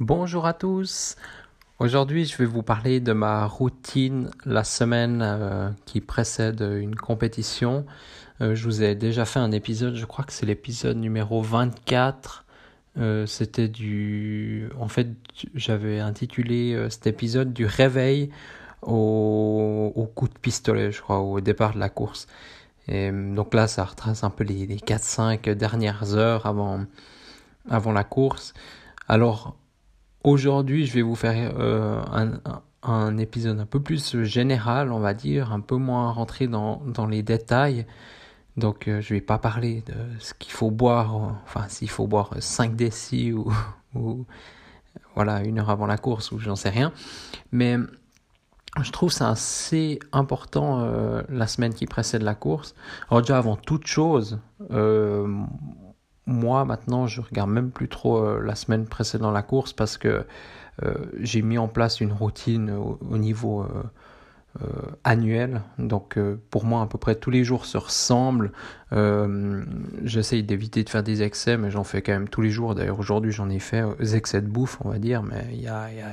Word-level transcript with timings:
Bonjour 0.00 0.44
à 0.44 0.54
tous. 0.54 1.14
Aujourd'hui, 1.78 2.24
je 2.24 2.36
vais 2.36 2.46
vous 2.46 2.64
parler 2.64 2.98
de 2.98 3.12
ma 3.12 3.46
routine 3.46 4.28
la 4.44 4.64
semaine 4.64 5.22
euh, 5.22 5.70
qui 5.86 6.00
précède 6.00 6.62
une 6.62 6.96
compétition. 6.96 7.86
Euh, 8.40 8.56
je 8.56 8.64
vous 8.64 8.82
ai 8.82 8.96
déjà 8.96 9.24
fait 9.24 9.38
un 9.38 9.52
épisode, 9.52 9.94
je 9.94 10.04
crois 10.04 10.24
que 10.24 10.32
c'est 10.32 10.46
l'épisode 10.46 10.96
numéro 10.96 11.42
24. 11.42 12.44
Euh, 12.98 13.24
c'était 13.26 13.68
du. 13.68 14.68
En 14.80 14.88
fait, 14.88 15.10
j'avais 15.54 16.00
intitulé 16.00 16.88
cet 16.90 17.06
épisode 17.06 17.52
du 17.52 17.64
réveil 17.64 18.30
au... 18.82 20.10
coup 20.16 20.26
de 20.26 20.36
pistolet, 20.36 20.90
je 20.90 21.00
crois, 21.02 21.20
au 21.20 21.40
départ 21.40 21.72
de 21.72 21.78
la 21.78 21.88
course. 21.88 22.26
Et 22.88 23.12
donc 23.12 23.54
là, 23.54 23.68
ça 23.68 23.84
retrace 23.84 24.24
un 24.24 24.30
peu 24.30 24.42
les, 24.42 24.66
les 24.66 24.78
4-5 24.78 25.54
dernières 25.54 26.16
heures 26.16 26.46
avant, 26.46 26.84
avant 27.70 27.92
la 27.92 28.02
course. 28.02 28.54
Alors, 29.06 29.56
Aujourd'hui, 30.24 30.86
je 30.86 30.94
vais 30.94 31.02
vous 31.02 31.16
faire 31.16 31.52
euh, 31.58 32.02
un, 32.82 33.18
épisode 33.18 33.60
un 33.60 33.66
peu 33.66 33.78
plus 33.78 34.22
général, 34.22 34.90
on 34.90 34.98
va 34.98 35.12
dire, 35.12 35.52
un 35.52 35.60
peu 35.60 35.76
moins 35.76 36.10
rentré 36.12 36.46
dans, 36.46 36.80
les 37.10 37.22
détails. 37.22 37.84
Donc, 38.56 38.88
euh, 38.88 39.02
je 39.02 39.12
vais 39.12 39.20
pas 39.20 39.36
parler 39.36 39.82
de 39.84 39.94
ce 40.20 40.32
qu'il 40.32 40.52
faut 40.52 40.70
boire, 40.70 41.14
enfin, 41.44 41.68
s'il 41.68 41.90
faut 41.90 42.06
boire 42.06 42.30
5 42.38 42.74
décis 42.74 43.34
ou, 43.34 43.52
ou, 43.94 44.24
voilà, 45.14 45.44
une 45.44 45.58
heure 45.58 45.68
avant 45.68 45.86
la 45.86 45.98
course 45.98 46.32
ou 46.32 46.38
j'en 46.38 46.56
sais 46.56 46.70
rien. 46.70 46.90
Mais 47.52 47.76
je 48.82 48.90
trouve 48.92 49.12
ça 49.12 49.28
assez 49.28 49.98
important 50.10 50.80
euh, 50.80 51.22
la 51.28 51.46
semaine 51.46 51.74
qui 51.74 51.84
précède 51.84 52.22
la 52.22 52.34
course. 52.34 52.74
Alors, 53.10 53.20
déjà, 53.20 53.36
avant 53.36 53.56
toute 53.56 53.86
chose, 53.86 54.40
moi 56.26 56.64
maintenant 56.64 57.06
je 57.06 57.20
regarde 57.20 57.50
même 57.50 57.70
plus 57.70 57.88
trop 57.88 58.18
euh, 58.18 58.42
la 58.42 58.54
semaine 58.54 58.86
précédant 58.86 59.30
la 59.30 59.42
course 59.42 59.72
parce 59.72 59.98
que 59.98 60.24
euh, 60.82 60.94
j'ai 61.20 61.42
mis 61.42 61.58
en 61.58 61.68
place 61.68 62.00
une 62.00 62.12
routine 62.12 62.70
au, 62.70 63.16
niveau 63.16 63.62
euh, 63.62 64.66
annuel. 65.04 65.62
Donc 65.78 66.18
pour 66.50 66.64
moi 66.64 66.82
à 66.82 66.86
peu 66.86 66.98
près 66.98 67.14
tous 67.14 67.30
les 67.30 67.44
jours 67.44 67.66
se 67.66 67.78
ressemblent. 67.78 68.52
J'essaye 70.02 70.42
d'éviter 70.42 70.82
de 70.82 70.90
faire 70.90 71.02
des 71.02 71.22
excès 71.22 71.56
mais 71.56 71.70
j'en 71.70 71.84
fais 71.84 72.02
quand 72.02 72.12
même 72.12 72.28
tous 72.28 72.40
les 72.40 72.50
jours. 72.50 72.74
D'ailleurs 72.74 72.98
aujourd'hui 72.98 73.30
j'en 73.30 73.48
ai 73.50 73.60
fait 73.60 73.84
des 73.98 74.16
excès 74.16 74.40
de 74.40 74.48
bouffe 74.48 74.78
on 74.84 74.88
va 74.90 74.98
dire 74.98 75.22
mais 75.22 75.46
il 75.52 75.60
y 75.60 75.68
a, 75.68 75.92
y 75.92 76.00
a 76.00 76.08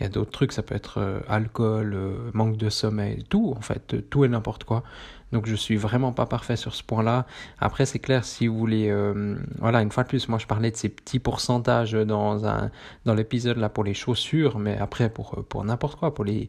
il 0.00 0.04
y 0.04 0.06
a 0.06 0.10
d'autres 0.10 0.30
trucs, 0.30 0.52
ça 0.52 0.62
peut 0.62 0.76
être 0.76 1.24
alcool, 1.28 1.98
manque 2.32 2.56
de 2.56 2.70
sommeil, 2.70 3.24
tout 3.28 3.52
en 3.56 3.60
fait, 3.60 4.08
tout 4.08 4.24
et 4.24 4.28
n'importe 4.28 4.62
quoi. 4.62 4.84
Donc 5.32 5.46
je 5.46 5.54
suis 5.54 5.76
vraiment 5.76 6.12
pas 6.12 6.26
parfait 6.26 6.56
sur 6.56 6.74
ce 6.74 6.82
point-là. 6.82 7.26
Après 7.58 7.86
c'est 7.86 7.98
clair 7.98 8.24
si 8.24 8.46
vous 8.46 8.58
voulez 8.58 8.88
euh, 8.88 9.36
voilà 9.58 9.82
une 9.82 9.90
fois 9.90 10.04
de 10.04 10.08
plus 10.08 10.28
moi 10.28 10.38
je 10.38 10.46
parlais 10.46 10.70
de 10.70 10.76
ces 10.76 10.88
petits 10.88 11.18
pourcentages 11.18 11.92
dans 11.92 12.46
un 12.46 12.70
dans 13.04 13.14
l'épisode 13.14 13.58
là 13.58 13.68
pour 13.68 13.84
les 13.84 13.94
chaussures 13.94 14.58
mais 14.58 14.76
après 14.78 15.10
pour 15.10 15.44
pour 15.48 15.64
n'importe 15.64 15.98
quoi 15.98 16.14
pour 16.14 16.24
les 16.24 16.48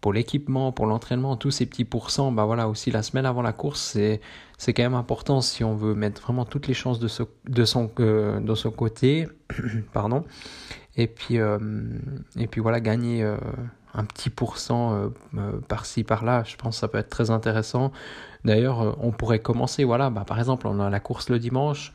pour 0.00 0.12
l'équipement, 0.12 0.72
pour 0.72 0.86
l'entraînement, 0.86 1.36
tous 1.36 1.50
ces 1.50 1.66
petits 1.66 1.84
pourcents, 1.84 2.32
bah 2.32 2.44
voilà, 2.44 2.68
aussi 2.68 2.90
la 2.90 3.02
semaine 3.02 3.26
avant 3.26 3.42
la 3.42 3.52
course, 3.52 3.80
c'est, 3.80 4.20
c'est 4.56 4.72
quand 4.72 4.82
même 4.82 4.94
important 4.94 5.40
si 5.40 5.62
on 5.62 5.74
veut 5.74 5.94
mettre 5.94 6.22
vraiment 6.22 6.44
toutes 6.44 6.68
les 6.68 6.74
chances 6.74 6.98
de, 6.98 7.08
de, 7.48 7.64
son, 7.64 7.90
euh, 8.00 8.40
de 8.40 8.54
son 8.54 8.70
côté, 8.70 9.28
pardon, 9.92 10.24
et 10.96 11.06
puis, 11.06 11.38
euh, 11.38 11.58
et 12.38 12.46
puis 12.46 12.60
voilà, 12.60 12.80
gagner 12.80 13.22
euh, 13.22 13.36
un 13.94 14.04
petit 14.04 14.30
pourcent 14.30 15.10
euh, 15.36 15.52
par-ci, 15.68 16.04
par-là, 16.04 16.42
je 16.46 16.56
pense 16.56 16.76
que 16.76 16.80
ça 16.80 16.88
peut 16.88 16.98
être 16.98 17.10
très 17.10 17.30
intéressant. 17.30 17.92
D'ailleurs, 18.44 18.96
on 19.04 19.10
pourrait 19.10 19.40
commencer, 19.40 19.84
voilà, 19.84 20.10
bah, 20.10 20.24
par 20.26 20.38
exemple, 20.38 20.66
on 20.66 20.80
a 20.80 20.90
la 20.90 21.00
course 21.00 21.28
le 21.28 21.38
dimanche, 21.38 21.92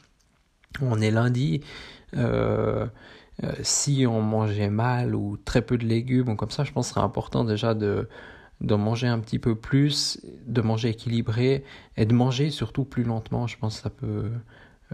on 0.81 1.01
est 1.01 1.11
lundi, 1.11 1.61
si 3.61 4.05
on 4.07 4.21
mangeait 4.21 4.69
mal 4.69 5.15
ou 5.15 5.37
très 5.37 5.61
peu 5.61 5.77
de 5.77 5.85
légumes 5.85 6.29
ou 6.29 6.35
comme 6.35 6.51
ça, 6.51 6.63
je 6.63 6.71
pense 6.71 6.85
que 6.85 6.89
ce 6.89 6.93
serait 6.95 7.05
important 7.05 7.43
déjà 7.43 7.73
de, 7.73 8.07
de 8.61 8.75
manger 8.75 9.07
un 9.07 9.19
petit 9.19 9.39
peu 9.39 9.55
plus, 9.55 10.21
de 10.47 10.61
manger 10.61 10.89
équilibré 10.89 11.63
et 11.97 12.05
de 12.05 12.13
manger 12.13 12.49
surtout 12.49 12.85
plus 12.85 13.03
lentement. 13.03 13.47
Je 13.47 13.57
pense 13.57 13.77
que 13.77 13.83
ça 13.83 13.89
peut, 13.89 14.31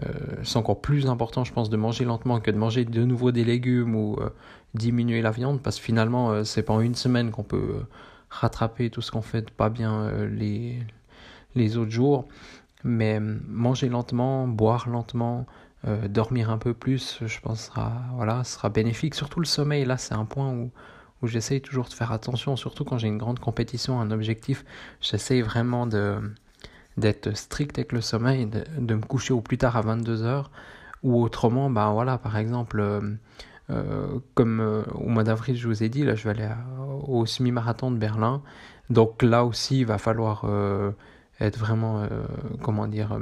euh, 0.02 0.08
c'est 0.42 0.56
encore 0.56 0.80
plus 0.80 1.06
important, 1.06 1.44
je 1.44 1.52
pense, 1.52 1.70
de 1.70 1.76
manger 1.76 2.04
lentement 2.04 2.40
que 2.40 2.50
de 2.50 2.56
manger 2.56 2.84
de 2.84 3.04
nouveau 3.04 3.30
des 3.30 3.44
légumes 3.44 3.94
ou 3.94 4.16
euh, 4.20 4.30
diminuer 4.74 5.22
la 5.22 5.30
viande, 5.30 5.60
parce 5.62 5.78
que 5.78 5.84
finalement, 5.84 6.30
euh, 6.30 6.44
c'est 6.44 6.62
pas 6.62 6.72
en 6.72 6.80
une 6.80 6.94
semaine 6.94 7.30
qu'on 7.30 7.42
peut 7.42 7.82
rattraper 8.30 8.90
tout 8.90 9.02
ce 9.02 9.10
qu'on 9.10 9.22
fait 9.22 9.50
pas 9.50 9.68
bien 9.68 10.10
les, 10.30 10.78
les 11.54 11.76
autres 11.76 11.90
jours. 11.90 12.26
Mais 12.84 13.20
manger 13.20 13.88
lentement, 13.88 14.48
boire 14.48 14.88
lentement, 14.88 15.46
dormir 16.08 16.50
un 16.50 16.58
peu 16.58 16.74
plus, 16.74 17.18
je 17.24 17.40
pense, 17.40 17.66
sera, 17.66 17.92
voilà, 18.14 18.42
sera 18.44 18.70
bénéfique. 18.70 19.14
Surtout 19.14 19.38
le 19.38 19.46
sommeil, 19.46 19.84
là, 19.84 19.98
c'est 19.98 20.14
un 20.14 20.24
point 20.24 20.50
où, 20.50 20.70
où 21.22 21.26
j'essaye 21.26 21.60
toujours 21.60 21.88
de 21.88 21.92
faire 21.92 22.12
attention, 22.12 22.56
surtout 22.56 22.84
quand 22.84 22.98
j'ai 22.98 23.08
une 23.08 23.18
grande 23.18 23.38
compétition, 23.38 24.00
un 24.00 24.10
objectif, 24.10 24.64
j'essaye 25.00 25.40
vraiment 25.40 25.86
de 25.86 26.20
d'être 26.98 27.34
strict 27.34 27.78
avec 27.78 27.92
le 27.92 28.02
sommeil, 28.02 28.46
de, 28.46 28.94
me 28.94 29.00
coucher 29.00 29.32
au 29.32 29.40
plus 29.40 29.56
tard 29.56 29.78
à 29.78 29.82
22h, 29.82 30.44
ou 31.02 31.22
autrement, 31.22 31.70
ben 31.70 31.90
voilà, 31.90 32.18
par 32.18 32.36
exemple, 32.36 32.80
euh, 32.80 33.00
euh, 33.72 34.18
comme 34.34 34.60
euh, 34.60 34.82
au 34.94 35.08
mois 35.08 35.24
d'avril, 35.24 35.56
je 35.56 35.66
vous 35.66 35.82
ai 35.82 35.88
dit, 35.88 36.04
là, 36.04 36.14
je 36.14 36.24
vais 36.24 36.30
aller 36.30 36.48
au 37.06 37.26
semi-marathon 37.26 37.90
de 37.90 37.96
Berlin, 37.96 38.42
donc 38.90 39.22
là 39.22 39.44
aussi, 39.44 39.80
il 39.80 39.86
va 39.86 39.98
falloir 39.98 40.44
être 41.40 41.58
vraiment, 41.58 42.06
comment 42.62 42.86
dire, 42.86 43.18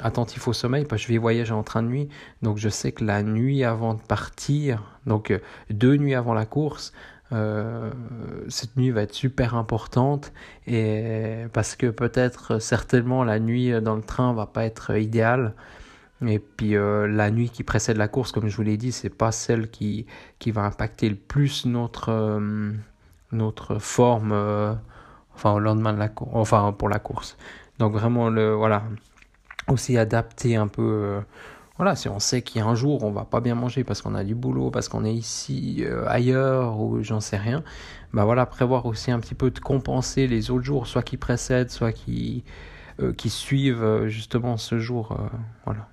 attentif 0.00 0.46
au 0.46 0.52
sommeil, 0.52 0.86
je 0.94 1.08
vais 1.08 1.18
voyager 1.18 1.52
en 1.52 1.62
train 1.62 1.82
de 1.82 1.88
nuit, 1.88 2.08
donc 2.42 2.58
je 2.58 2.68
sais 2.68 2.92
que 2.92 3.04
la 3.04 3.22
nuit 3.22 3.64
avant 3.64 3.94
de 3.94 4.00
partir, 4.00 4.82
donc 5.06 5.32
deux 5.70 5.96
nuits 5.96 6.14
avant 6.14 6.34
la 6.34 6.46
course, 6.46 6.92
euh, 7.32 7.90
cette 8.48 8.76
nuit 8.76 8.90
va 8.90 9.02
être 9.02 9.14
super 9.14 9.54
importante. 9.54 10.32
Et 10.66 11.46
parce 11.52 11.76
que 11.76 11.86
peut-être 11.86 12.60
certainement 12.60 13.24
la 13.24 13.38
nuit 13.38 13.80
dans 13.80 13.96
le 13.96 14.02
train 14.02 14.32
va 14.32 14.46
pas 14.46 14.64
être 14.64 14.96
idéale 14.96 15.54
et 16.26 16.38
puis 16.38 16.76
euh, 16.76 17.06
la 17.06 17.30
nuit 17.30 17.50
qui 17.50 17.64
précède 17.64 17.96
la 17.96 18.08
course 18.08 18.32
comme 18.32 18.48
je 18.48 18.56
vous 18.56 18.62
l'ai 18.62 18.76
dit 18.76 18.92
c'est 18.92 19.10
pas 19.10 19.32
celle 19.32 19.70
qui 19.70 20.06
qui 20.38 20.50
va 20.50 20.62
impacter 20.62 21.08
le 21.08 21.16
plus 21.16 21.66
notre 21.66 22.10
euh, 22.10 22.72
notre 23.32 23.78
forme 23.78 24.32
enfin 25.34 25.52
au 25.52 25.58
lendemain 25.58 25.92
de 25.92 25.98
la 25.98 26.10
enfin 26.32 26.72
pour 26.72 26.88
la 26.88 26.98
course 26.98 27.36
donc 27.78 27.92
vraiment 27.92 28.30
le 28.30 28.54
voilà 28.54 28.84
aussi 29.68 29.98
adapter 29.98 30.56
un 30.56 30.68
peu 30.68 31.20
voilà, 31.76 31.96
si 31.96 32.08
on 32.08 32.20
sait 32.20 32.42
qu'il 32.42 32.60
y 32.60 32.64
a 32.64 32.68
un 32.68 32.76
jour 32.76 33.02
on 33.02 33.10
va 33.10 33.24
pas 33.24 33.40
bien 33.40 33.56
manger 33.56 33.82
parce 33.82 34.00
qu'on 34.00 34.14
a 34.14 34.22
du 34.22 34.34
boulot, 34.36 34.70
parce 34.70 34.88
qu'on 34.88 35.04
est 35.04 35.14
ici, 35.14 35.78
euh, 35.84 36.06
ailleurs 36.06 36.80
ou 36.80 37.02
j'en 37.02 37.20
sais 37.20 37.36
rien, 37.36 37.64
bah 38.12 38.24
voilà, 38.24 38.46
prévoir 38.46 38.86
aussi 38.86 39.10
un 39.10 39.18
petit 39.18 39.34
peu 39.34 39.50
de 39.50 39.58
compenser 39.58 40.28
les 40.28 40.50
autres 40.52 40.64
jours, 40.64 40.86
soit 40.86 41.02
qui 41.02 41.16
précèdent, 41.16 41.70
soit 41.70 41.92
qui 41.92 42.44
euh, 43.00 43.12
qui 43.12 43.28
suivent 43.28 43.82
euh, 43.82 44.08
justement 44.08 44.56
ce 44.56 44.78
jour, 44.78 45.18
voilà. 45.64 45.88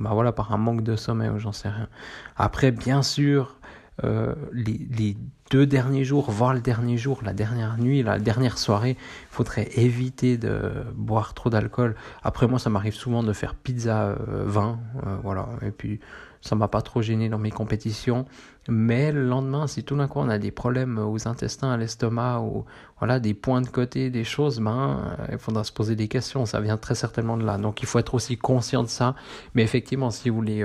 Bah 0.00 0.10
voilà, 0.14 0.32
par 0.32 0.52
un 0.52 0.56
manque 0.56 0.82
de 0.82 0.96
sommeil 0.96 1.28
ou 1.28 1.38
j'en 1.38 1.52
sais 1.52 1.68
rien. 1.68 1.88
Après, 2.36 2.70
bien 2.70 3.02
sûr, 3.02 3.56
euh, 4.04 4.34
les, 4.52 5.16
deux 5.50 5.66
derniers 5.66 6.04
jours, 6.04 6.30
voire 6.30 6.54
le 6.54 6.60
dernier 6.60 6.96
jour, 6.96 7.20
la 7.24 7.32
dernière 7.32 7.76
nuit, 7.76 8.04
la 8.04 8.20
dernière 8.20 8.56
soirée, 8.56 8.96
il 9.00 9.34
faudrait 9.34 9.68
éviter 9.74 10.38
de 10.38 10.60
boire 10.94 11.34
trop 11.34 11.50
d'alcool. 11.50 11.96
Après 12.22 12.46
moi, 12.46 12.60
ça 12.60 12.70
m'arrive 12.70 12.94
souvent 12.94 13.24
de 13.24 13.32
faire 13.32 13.56
pizza 13.56 14.10
euh, 14.10 14.44
vin, 14.46 14.78
euh, 15.06 15.16
voilà. 15.24 15.48
Et 15.62 15.72
puis 15.72 15.98
ça 16.40 16.56
m'a 16.56 16.68
pas 16.68 16.82
trop 16.82 17.02
gêné 17.02 17.28
dans 17.28 17.38
mes 17.38 17.50
compétitions. 17.50 18.24
Mais 18.68 19.12
le 19.12 19.26
lendemain, 19.26 19.66
si 19.66 19.84
tout 19.84 19.96
d'un 19.96 20.08
coup 20.08 20.20
on 20.20 20.28
a 20.28 20.38
des 20.38 20.50
problèmes 20.50 20.98
aux 20.98 21.28
intestins, 21.28 21.70
à 21.70 21.76
l'estomac, 21.76 22.40
ou 22.40 22.64
voilà 22.98 23.20
des 23.20 23.34
points 23.34 23.60
de 23.62 23.68
côté, 23.68 24.10
des 24.10 24.24
choses, 24.24 24.60
ben 24.60 25.16
il 25.30 25.38
faudra 25.38 25.64
se 25.64 25.72
poser 25.72 25.96
des 25.96 26.08
questions. 26.08 26.46
Ça 26.46 26.60
vient 26.60 26.76
très 26.76 26.94
certainement 26.94 27.36
de 27.36 27.44
là. 27.44 27.58
Donc 27.58 27.82
il 27.82 27.86
faut 27.86 27.98
être 27.98 28.14
aussi 28.14 28.36
conscient 28.38 28.82
de 28.82 28.88
ça. 28.88 29.14
Mais 29.54 29.62
effectivement, 29.62 30.10
si 30.10 30.30
vous 30.30 30.36
voulez 30.36 30.64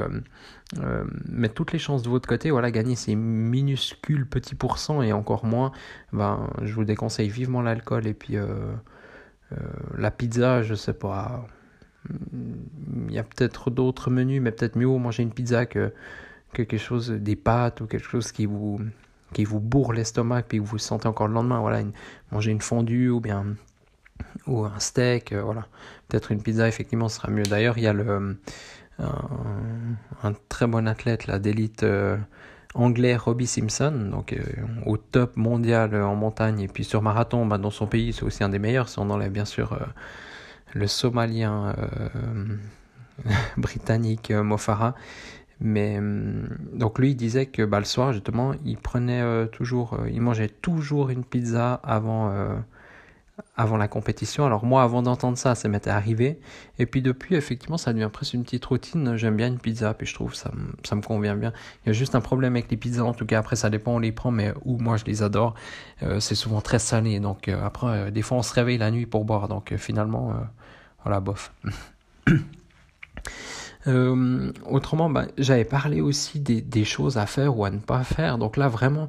euh, 0.79 1.03
mettre 1.29 1.53
toutes 1.53 1.73
les 1.73 1.79
chances 1.79 2.01
de 2.01 2.09
votre 2.09 2.27
côté, 2.27 2.49
voilà, 2.51 2.71
gagner 2.71 2.95
ces 2.95 3.15
minuscules 3.15 4.27
petits 4.27 4.55
pourcents 4.55 5.01
et 5.01 5.13
encore 5.13 5.45
moins, 5.45 5.71
ben, 6.11 6.49
je 6.63 6.73
vous 6.73 6.85
déconseille 6.85 7.29
vivement 7.29 7.61
l'alcool 7.61 8.07
et 8.07 8.13
puis 8.15 8.35
euh, 8.35 8.47
euh, 9.51 9.55
la 9.97 10.09
pizza, 10.09 10.63
je 10.63 10.73
sais 10.73 10.93
pas. 10.93 11.45
Il 13.07 13.13
y 13.13 13.19
a 13.19 13.23
peut-être 13.23 13.69
d'autres 13.71 14.09
menus, 14.09 14.41
mais 14.41 14.51
peut-être 14.51 14.77
mieux 14.77 14.87
manger 14.87 15.23
une 15.23 15.31
pizza 15.31 15.65
que, 15.65 15.91
que 16.53 16.63
quelque 16.63 16.77
chose, 16.77 17.09
des 17.11 17.35
pâtes 17.35 17.81
ou 17.81 17.87
quelque 17.87 18.07
chose 18.07 18.31
qui 18.31 18.45
vous, 18.45 18.79
qui 19.33 19.43
vous 19.43 19.59
bourre 19.59 19.93
l'estomac, 19.93 20.43
puis 20.43 20.59
vous 20.59 20.77
sentez 20.77 21.07
encore 21.07 21.27
le 21.27 21.33
lendemain, 21.33 21.59
voilà, 21.59 21.81
manger 22.31 22.51
une 22.51 22.61
fondue 22.61 23.09
ou 23.09 23.19
bien 23.19 23.45
ou 24.47 24.65
un 24.65 24.79
steak, 24.79 25.33
euh, 25.33 25.41
voilà. 25.41 25.67
Peut-être 26.07 26.31
une 26.31 26.41
pizza, 26.41 26.67
effectivement, 26.67 27.09
sera 27.09 27.29
mieux. 27.29 27.43
D'ailleurs, 27.43 27.77
il 27.77 27.83
y 27.83 27.87
a 27.87 27.93
le, 27.93 28.37
un, 28.99 30.33
très 30.49 30.67
bon 30.67 30.87
athlète 30.87 31.29
d'élite 31.29 31.83
euh, 31.83 32.17
anglais, 32.73 33.15
Robbie 33.15 33.47
Simpson, 33.47 34.09
donc 34.11 34.33
euh, 34.33 34.39
au 34.85 34.97
top 34.97 35.35
mondial 35.37 35.95
en 35.95 36.15
montagne 36.15 36.61
et 36.61 36.67
puis 36.67 36.83
sur 36.83 37.01
marathon, 37.01 37.45
bah, 37.45 37.57
dans 37.57 37.71
son 37.71 37.87
pays, 37.87 38.13
c'est 38.13 38.23
aussi 38.23 38.43
un 38.43 38.49
des 38.49 38.59
meilleurs. 38.59 38.89
Si 38.89 38.99
on 38.99 39.09
enlève 39.09 39.31
bien 39.31 39.45
sûr 39.45 39.77
le 40.75 40.85
Somalien 40.85 41.75
britannique 43.57 44.31
Mofara. 44.31 44.93
Mais 45.59 45.99
donc 46.73 46.99
lui 46.99 47.11
il 47.11 47.15
disait 47.15 47.47
que 47.47 47.63
bah, 47.63 47.79
le 47.79 47.85
soir 47.85 48.13
justement 48.13 48.53
il 48.65 48.77
prenait 48.77 49.47
toujours, 49.47 49.97
il 50.11 50.21
mangeait 50.21 50.49
toujours 50.49 51.09
une 51.09 51.23
pizza 51.23 51.73
avant 51.75 52.31
avant 53.57 53.77
la 53.77 53.87
compétition. 53.87 54.45
Alors 54.45 54.65
moi, 54.65 54.83
avant 54.83 55.01
d'entendre 55.01 55.37
ça, 55.37 55.55
ça 55.55 55.67
m'était 55.67 55.89
arrivé. 55.89 56.39
Et 56.79 56.85
puis 56.85 57.01
depuis, 57.01 57.35
effectivement, 57.35 57.77
ça 57.77 57.93
devient 57.93 58.09
presque 58.11 58.33
une 58.33 58.43
petite 58.43 58.65
routine. 58.65 59.15
J'aime 59.15 59.35
bien 59.35 59.47
une 59.47 59.59
pizza, 59.59 59.93
puis 59.93 60.07
je 60.07 60.13
trouve 60.13 60.33
ça, 60.33 60.51
ça 60.83 60.95
me 60.95 61.01
convient 61.01 61.35
bien. 61.35 61.53
Il 61.83 61.87
y 61.87 61.89
a 61.89 61.93
juste 61.93 62.15
un 62.15 62.21
problème 62.21 62.53
avec 62.55 62.69
les 62.69 62.77
pizzas, 62.77 63.03
en 63.03 63.13
tout 63.13 63.25
cas. 63.25 63.39
Après, 63.39 63.55
ça 63.55 63.69
dépend 63.69 63.95
on 63.95 63.99
les 63.99 64.11
prend, 64.11 64.31
mais 64.31 64.53
où 64.63 64.77
moi, 64.77 64.97
je 64.97 65.05
les 65.05 65.23
adore. 65.23 65.55
Euh, 66.03 66.19
c'est 66.19 66.35
souvent 66.35 66.61
très 66.61 66.79
salé. 66.79 67.19
Donc 67.19 67.47
euh, 67.47 67.63
après, 67.63 67.87
euh, 67.87 68.11
des 68.11 68.21
fois, 68.21 68.37
on 68.37 68.43
se 68.43 68.53
réveille 68.53 68.77
la 68.77 68.91
nuit 68.91 69.05
pour 69.05 69.25
boire. 69.25 69.47
Donc 69.47 69.73
finalement, 69.77 70.33
voilà, 71.03 71.19
bof. 71.19 71.53
autrement, 74.65 75.09
bah, 75.09 75.27
j'avais 75.37 75.63
parlé 75.65 76.01
aussi 76.01 76.39
des, 76.39 76.61
des, 76.61 76.83
choses 76.85 77.17
à 77.17 77.27
faire 77.27 77.57
ou 77.57 77.65
à 77.65 77.69
ne 77.69 77.79
pas 77.79 78.03
faire. 78.03 78.37
Donc 78.37 78.57
là, 78.57 78.67
vraiment, 78.67 79.07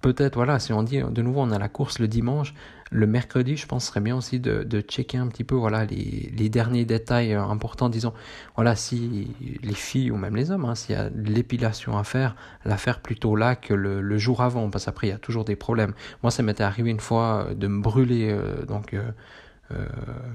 peut-être, 0.00 0.36
voilà, 0.36 0.58
si 0.58 0.72
on 0.72 0.82
dit 0.82 1.00
de 1.00 1.22
nouveau 1.22 1.40
on 1.40 1.50
a 1.50 1.58
la 1.58 1.68
course 1.68 1.98
le 1.98 2.08
dimanche, 2.08 2.54
le 2.90 3.06
mercredi, 3.06 3.56
je 3.56 3.66
pense 3.66 3.86
serait 3.86 4.00
bien 4.00 4.16
aussi 4.16 4.40
de, 4.40 4.80
checker 4.80 5.18
un 5.18 5.26
petit 5.26 5.44
peu 5.44 5.54
voilà 5.54 5.84
les, 5.84 6.48
derniers 6.48 6.84
détails 6.84 7.34
euh, 7.34 7.42
importants, 7.42 7.88
disons, 7.88 8.12
voilà, 8.56 8.76
si 8.76 9.34
les 9.62 9.74
filles 9.74 10.10
ou 10.10 10.16
même 10.16 10.36
les 10.36 10.50
hommes, 10.50 10.64
hein, 10.64 10.74
s'il 10.74 10.94
y 10.94 10.98
a 10.98 11.10
l'épilation 11.14 11.98
à 11.98 12.04
faire, 12.04 12.34
la 12.64 12.76
faire 12.76 13.00
plutôt 13.00 13.36
là 13.36 13.56
que 13.56 13.74
le, 13.74 14.00
le 14.00 14.18
jour 14.18 14.42
avant, 14.42 14.70
parce 14.70 14.86
qu'après 14.86 15.08
il 15.08 15.10
y 15.10 15.14
a 15.14 15.18
toujours 15.18 15.44
des 15.44 15.56
problèmes. 15.56 15.92
Moi, 16.22 16.30
ça 16.30 16.42
m'était 16.42 16.64
arrivé 16.64 16.90
une 16.90 17.00
fois 17.00 17.48
euh, 17.48 17.54
de 17.54 17.66
me 17.66 17.82
brûler, 17.82 18.30
euh, 18.30 18.64
donc 18.64 18.96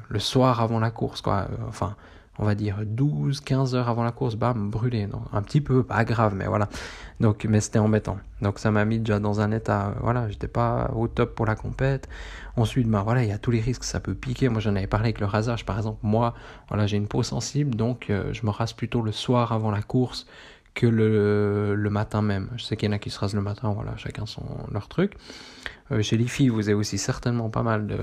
le 0.10 0.20
soir 0.20 0.62
avant 0.62 0.80
la 0.80 0.92
course, 0.92 1.22
quoi, 1.22 1.48
enfin 1.68 1.96
on 2.40 2.46
va 2.46 2.56
dire 2.56 2.78
12, 2.84 3.42
15 3.42 3.76
heures 3.76 3.90
avant 3.90 4.04
la 4.04 4.12
course, 4.12 4.36
bam, 4.36 4.70
brûlé. 4.70 5.06
Donc, 5.06 5.22
un 5.32 5.42
petit 5.42 5.62
peu, 5.62 5.84
pas 5.84 6.04
grave, 6.04 6.34
mais 6.36 6.48
voilà. 6.48 6.68
Donc, 7.20 7.46
mais 7.46 7.62
c'était 7.62 7.80
embêtant. 7.80 8.18
Donc, 8.42 8.60
ça 8.60 8.72
m'a 8.72 8.86
mis 8.86 9.00
déjà 9.00 9.20
dans 9.20 9.40
un 9.40 9.52
état, 9.52 9.90
euh, 9.90 10.00
voilà, 10.02 10.30
j'étais 10.30 10.48
pas 10.48 10.92
au 10.96 11.08
top 11.08 11.36
pour 11.36 11.46
la 11.46 11.56
compète. 11.56 12.10
Ensuite, 12.56 12.88
bah 12.88 13.04
voilà, 13.04 13.24
il 13.24 13.30
y 13.30 13.32
a 13.32 13.38
tous 13.38 13.52
les 13.52 13.60
risques, 13.62 13.84
ça 13.84 14.00
peut 14.00 14.16
piquer. 14.16 14.50
Moi, 14.50 14.62
j'en 14.62 14.76
avais 14.76 14.88
parlé 14.88 15.08
avec 15.08 15.20
le 15.20 15.28
rasage, 15.28 15.66
par 15.66 15.78
exemple. 15.78 16.00
Moi, 16.02 16.34
voilà, 16.70 16.88
j'ai 16.88 16.98
une 16.98 17.08
peau 17.08 17.24
sensible, 17.24 17.76
donc 17.76 18.10
euh, 18.10 18.34
je 18.34 18.46
me 18.46 18.52
rase 18.52 18.74
plutôt 18.74 19.02
le 19.02 19.12
soir 19.12 19.52
avant 19.52 19.72
la 19.72 19.82
course 19.82 20.26
que 20.74 20.88
le, 20.88 21.76
le 21.76 21.90
matin 21.90 22.22
même. 22.22 22.50
Je 22.58 22.64
sais 22.64 22.76
qu'il 22.76 22.90
y 22.90 22.92
en 22.92 22.96
a 22.96 23.00
qui 23.00 23.12
se 23.12 23.20
rasent 23.20 23.36
le 23.36 23.42
matin, 23.42 23.72
voilà, 23.74 23.96
chacun 23.98 24.26
son 24.26 24.44
leur 24.72 24.88
truc. 24.88 25.14
Euh, 25.92 26.02
chez 26.02 26.18
les 26.18 26.28
filles, 26.28 26.50
vous 26.50 26.68
avez 26.68 26.74
aussi 26.74 26.98
certainement 26.98 27.50
pas 27.50 27.64
mal 27.64 27.88
de 27.88 27.98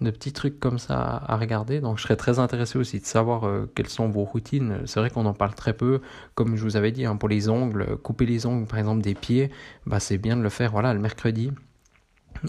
de 0.00 0.10
petits 0.10 0.32
trucs 0.32 0.60
comme 0.60 0.78
ça 0.78 1.22
à 1.26 1.36
regarder. 1.36 1.80
Donc 1.80 1.98
je 1.98 2.02
serais 2.02 2.16
très 2.16 2.38
intéressé 2.38 2.78
aussi 2.78 3.00
de 3.00 3.06
savoir 3.06 3.46
euh, 3.46 3.70
quelles 3.74 3.88
sont 3.88 4.08
vos 4.08 4.24
routines. 4.24 4.80
C'est 4.84 5.00
vrai 5.00 5.10
qu'on 5.10 5.26
en 5.26 5.34
parle 5.34 5.54
très 5.54 5.72
peu. 5.72 6.00
Comme 6.34 6.56
je 6.56 6.62
vous 6.62 6.76
avais 6.76 6.92
dit, 6.92 7.06
hein, 7.06 7.16
pour 7.16 7.28
les 7.28 7.48
ongles, 7.48 7.96
couper 8.02 8.26
les 8.26 8.46
ongles 8.46 8.66
par 8.66 8.78
exemple 8.78 9.02
des 9.02 9.14
pieds, 9.14 9.50
bah, 9.86 10.00
c'est 10.00 10.18
bien 10.18 10.36
de 10.36 10.42
le 10.42 10.50
faire 10.50 10.72
voilà, 10.72 10.92
le 10.92 11.00
mercredi. 11.00 11.52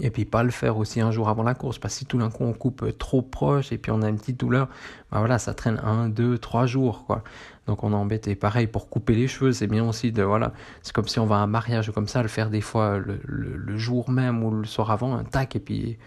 Et 0.02 0.10
puis 0.10 0.26
pas 0.26 0.42
le 0.42 0.50
faire 0.50 0.76
aussi 0.76 1.00
un 1.00 1.10
jour 1.10 1.30
avant 1.30 1.42
la 1.42 1.54
course, 1.54 1.78
parce 1.78 1.94
que 1.94 2.00
si 2.00 2.04
tout 2.04 2.18
d'un 2.18 2.30
coup 2.30 2.44
on 2.44 2.52
coupe 2.52 2.98
trop 2.98 3.22
proche 3.22 3.72
et 3.72 3.78
puis 3.78 3.90
on 3.90 4.02
a 4.02 4.08
une 4.10 4.18
petite 4.18 4.38
douleur, 4.38 4.68
bah 5.10 5.18
voilà, 5.18 5.38
ça 5.38 5.54
traîne 5.54 5.80
un, 5.82 6.10
deux, 6.10 6.36
trois 6.36 6.66
jours, 6.66 7.04
quoi. 7.06 7.24
Donc 7.66 7.82
on 7.84 7.92
est 7.92 7.96
embêté. 7.96 8.34
Pareil 8.34 8.66
pour 8.66 8.90
couper 8.90 9.14
les 9.14 9.28
cheveux, 9.28 9.52
c'est 9.52 9.66
bien 9.66 9.88
aussi 9.88 10.12
de 10.12 10.22
voilà, 10.22 10.52
c'est 10.82 10.92
comme 10.92 11.08
si 11.08 11.18
on 11.18 11.26
va 11.26 11.36
à 11.36 11.38
un 11.38 11.46
mariage 11.46 11.90
comme 11.92 12.06
ça, 12.06 12.20
le 12.20 12.28
faire 12.28 12.50
des 12.50 12.60
fois 12.60 12.98
le, 12.98 13.18
le 13.24 13.78
jour 13.78 14.10
même 14.10 14.44
ou 14.44 14.50
le 14.50 14.66
soir 14.66 14.90
avant, 14.90 15.16
un 15.16 15.24
tac 15.24 15.56
et 15.56 15.60
puis 15.60 15.98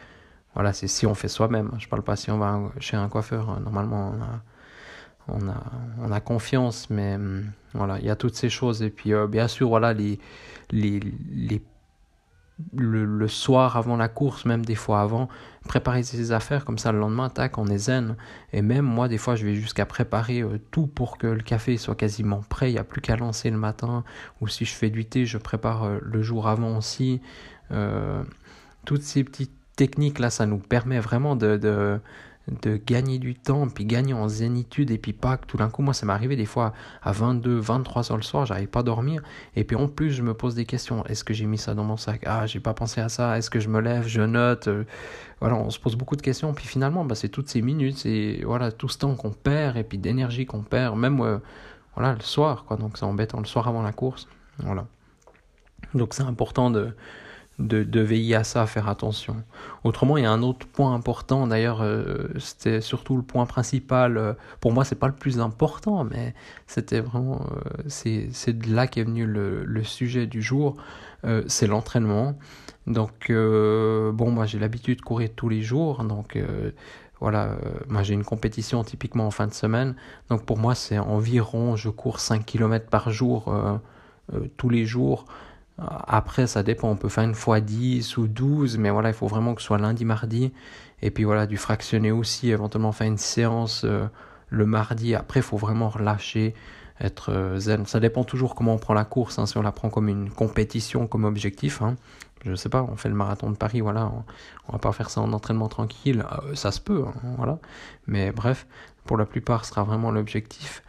voilà, 0.54 0.74
c'est 0.74 0.88
si 0.88 1.06
on 1.06 1.14
fait 1.14 1.30
soi-même. 1.30 1.72
Je 1.80 1.88
parle 1.88 2.04
pas 2.04 2.16
si 2.16 2.30
on 2.32 2.38
va 2.38 2.60
chez 2.80 2.98
un 2.98 3.08
coiffeur. 3.08 3.60
Normalement, 3.62 4.14
on 4.14 4.22
a, 4.22 4.42
on 5.28 5.50
a, 5.50 5.64
on 6.00 6.12
a 6.12 6.20
confiance, 6.20 6.90
mais 6.90 7.16
hum, 7.16 7.46
voilà, 7.74 8.00
il 8.00 8.06
y 8.06 8.10
a 8.10 8.16
toutes 8.16 8.36
ces 8.36 8.50
choses. 8.50 8.82
Et 8.82 8.90
puis, 8.90 9.14
euh, 9.14 9.28
bien 9.28 9.48
sûr, 9.48 9.70
voilà, 9.70 9.94
les, 9.94 10.20
les, 10.72 11.00
les 11.00 11.62
le, 12.74 13.28
soir 13.28 13.76
avant 13.76 13.98
la 13.98 14.08
course, 14.08 14.46
même 14.46 14.64
des 14.64 14.76
fois 14.76 15.02
avant, 15.02 15.30
préparer 15.68 16.04
ses 16.04 16.32
affaires 16.32 16.64
comme 16.64 16.78
ça 16.78 16.92
le 16.92 17.00
lendemain, 17.00 17.30
tac, 17.30 17.58
on 17.58 17.66
est 17.68 17.78
zen. 17.78 18.18
Et 18.54 18.62
même 18.62 18.86
moi, 18.86 19.08
des 19.08 19.18
fois, 19.18 19.36
je 19.36 19.46
vais 19.46 19.56
jusqu'à 19.56 19.86
préparer 19.86 20.42
euh, 20.42 20.60
tout 20.70 20.86
pour 20.86 21.18
que 21.18 21.28
le 21.28 21.42
café 21.42 21.78
soit 21.78 21.96
quasiment 21.96 22.42
prêt. 22.50 22.70
Il 22.70 22.74
n'y 22.74 22.80
a 22.80 22.84
plus 22.84 23.02
qu'à 23.02 23.16
lancer 23.16 23.50
le 23.50 23.58
matin. 23.58 24.04
Ou 24.42 24.48
si 24.48 24.66
je 24.66 24.74
fais 24.74 24.90
du 24.90 25.06
thé, 25.06 25.26
je 25.26 25.38
prépare 25.38 25.84
euh, 25.86 26.00
le 26.02 26.22
jour 26.22 26.48
avant 26.48 26.78
aussi. 26.78 27.22
toutes 28.86 29.04
ces 29.04 29.24
petites 29.24 29.61
technique 29.76 30.20
là, 30.20 30.30
ça 30.30 30.46
nous 30.46 30.58
permet 30.58 31.00
vraiment 31.00 31.36
de, 31.36 31.58
de, 31.58 32.02
gagner 32.86 33.20
du 33.20 33.36
temps, 33.36 33.68
puis 33.68 33.86
gagner 33.86 34.14
en 34.14 34.28
zénitude, 34.28 34.92
et 34.92 34.98
puis 34.98 35.14
pas 35.14 35.38
que 35.38 35.46
tout 35.46 35.58
d'un 35.58 35.70
coup, 35.70 35.82
moi 35.82 35.94
ça 35.94 36.06
m'est 36.06 36.14
arrivé 36.14 36.36
des 36.36 36.46
fois 36.46 36.74
à 37.02 37.12
22, 37.12 37.58
23 37.58 38.12
heures 38.12 38.18
le 38.18 38.24
soir, 38.24 38.46
j'arrive 38.46 38.68
pas 38.68 38.80
à 38.80 38.84
dormir, 38.84 39.22
et 39.56 39.64
puis 39.64 39.76
en 39.76 39.88
plus 39.88 40.12
je 40.12 40.22
me 40.22 40.34
pose 40.34 40.56
des 40.56 40.66
questions, 40.66 41.06
est-ce 41.06 41.24
que 41.24 41.34
j'ai 41.34 41.46
mis 41.46 41.58
ça 41.58 41.74
dans 41.74 41.84
mon 41.84 41.98
sac? 41.98 42.24
Ah, 42.26 42.46
j'ai 42.48 42.60
pas 42.60 42.74
pensé 42.74 43.00
à 43.00 43.10
ça, 43.10 43.38
est-ce 43.38 43.50
que 43.50 43.60
je 43.60 43.70
me 43.70 43.80
lève, 43.80 44.08
je 44.08 44.22
note 44.22 44.68
euh, 44.68 44.84
Voilà, 45.40 45.56
on 45.56 45.70
se 45.70 45.80
pose 45.80 45.96
beaucoup 45.96 46.16
de 46.16 46.22
questions, 46.22 46.54
puis 46.54 46.68
finalement, 46.68 47.06
bah, 47.06 47.16
c'est 47.16 47.30
toutes 47.30 47.50
ces 47.50 47.62
minutes, 47.62 48.00
c'est 48.00 48.42
voilà, 48.44 48.72
tout 48.72 48.90
ce 48.90 48.98
temps 48.98 49.16
qu'on 49.16 49.32
perd, 49.32 49.78
et 49.78 49.84
puis 49.84 49.98
d'énergie 49.98 50.46
qu'on 50.46 50.64
perd, 50.64 50.98
même 50.98 51.22
euh, 51.22 51.38
voilà, 51.96 52.14
le 52.14 52.22
soir, 52.22 52.66
quoi, 52.66 52.78
donc 52.78 52.98
c'est 52.98 53.06
embêtant, 53.06 53.40
le 53.40 53.46
soir 53.46 53.68
avant 53.68 53.84
la 53.84 53.94
course, 53.94 54.28
voilà. 54.60 54.88
Donc 55.94 56.14
c'est 56.14 56.24
important 56.24 56.70
de 56.70 56.94
de, 57.62 58.00
veiller 58.02 58.36
à 58.36 58.44
ça, 58.44 58.64
à 58.64 58.66
faire 58.66 58.90
attention. 58.90 59.44
Autrement, 59.84 60.18
il 60.18 60.24
y 60.24 60.26
a 60.26 60.32
un 60.32 60.42
autre 60.42 60.68
point 60.68 60.94
important, 60.94 61.48
d'ailleurs, 61.48 61.82
euh, 61.82 62.28
c'était 62.40 62.82
surtout 62.82 63.16
le 63.16 63.24
point 63.24 63.46
principal, 63.46 64.18
euh, 64.18 64.34
pour 64.60 64.72
moi, 64.72 64.84
c'est 64.86 64.96
pas 64.96 65.08
le 65.08 65.14
plus 65.14 65.40
important, 65.40 66.04
mais 66.04 66.34
c'était 66.68 67.00
vraiment, 67.00 67.46
euh, 67.52 67.84
c'est 67.88 68.58
de 68.58 68.74
là 68.74 68.88
qu'est 68.88 69.04
venu 69.04 69.26
le, 69.26 69.64
le, 69.64 69.84
sujet 69.84 70.28
du 70.28 70.42
jour, 70.42 70.76
c'est 71.48 71.68
l'entraînement. 71.68 72.36
Donc, 72.88 73.32
bon, 73.32 74.32
moi 74.32 74.46
j'ai 74.46 74.58
l'habitude 74.58 74.98
de 74.98 75.04
courir 75.04 75.30
tous 75.36 75.50
les 75.50 75.62
jours, 75.62 76.04
donc 76.04 76.38
voilà, 77.20 77.58
moi 77.88 78.02
j'ai 78.02 78.16
une 78.16 78.24
compétition 78.24 78.84
typiquement 78.84 79.28
en 79.28 79.32
fin 79.32 79.46
de 79.46 79.54
semaine, 79.54 79.96
donc 80.30 80.46
pour 80.46 80.58
moi 80.58 80.74
c'est 80.74 80.98
environ, 80.98 81.76
je 81.76 81.90
cours 81.90 82.20
5 82.20 82.46
km 82.46 82.88
par 82.90 83.12
jour 83.12 83.54
tous 84.58 84.70
les 84.70 84.86
jours. 84.86 85.26
Après, 85.78 86.48
ça 86.48 86.64
dépend, 86.64 86.90
on 86.90 86.96
peut 86.96 87.10
faire 87.10 87.24
une 87.24 87.34
fois 87.34 87.60
10 87.60 88.18
ou 88.18 88.28
12, 88.28 88.78
mais 88.78 88.90
voilà, 88.90 89.10
il 89.10 89.16
faut 89.16 89.28
vraiment 89.28 89.56
que 89.56 89.62
ce 89.62 89.68
soit 89.68 89.80
lundi, 89.80 90.06
mardi. 90.06 90.52
Et 91.02 91.10
puis 91.10 91.24
voilà, 91.24 91.48
du 91.48 91.58
fractionner 91.58 92.12
aussi, 92.12 92.52
éventuellement 92.52 92.92
faire 92.92 93.08
une 93.08 93.18
séance 93.18 93.84
euh, 93.86 94.06
le 94.50 94.66
mardi. 94.66 95.16
Après, 95.16 95.40
il 95.40 95.44
faut 95.44 95.58
vraiment 95.58 95.90
relâcher, 95.90 96.54
être 97.00 97.32
euh, 97.32 97.58
zen. 97.58 97.86
Ça 97.88 98.00
dépend 98.00 98.24
toujours 98.24 98.54
comment 98.54 98.76
on 98.76 98.78
prend 98.78 98.94
la 98.94 99.06
course, 99.06 99.40
hein, 99.40 99.48
si 99.48 99.58
on 99.58 99.64
la 99.64 99.72
prend 99.72 99.90
comme 99.90 100.10
une 100.10 100.30
compétition, 100.30 101.08
comme 101.08 101.26
objectif. 101.26 101.82
Hein. 101.82 101.96
Je 102.46 102.56
sais 102.56 102.70
pas, 102.70 102.84
on 102.84 102.96
fait 102.96 103.10
le 103.10 103.16
marathon 103.16 103.50
de 103.52 103.56
Paris, 103.56 103.82
voilà, 103.82 104.12
on, 104.68 104.72
va 104.72 104.80
pas 104.80 104.92
faire 104.92 105.10
ça 105.10 105.22
en 105.22 105.32
entraînement 105.32 105.68
tranquille, 105.68 106.26
euh, 106.32 106.56
ça 106.56 106.72
se 106.72 106.80
peut, 106.82 107.06
hein, 107.08 107.14
voilà. 107.38 107.60
Mais 108.08 108.32
bref, 108.32 108.66
pour 109.06 109.18
la 109.18 109.26
plupart, 109.26 109.64
ce 109.64 109.72
sera 109.72 109.84
vraiment 109.84 110.10
l'objectif 110.10 110.82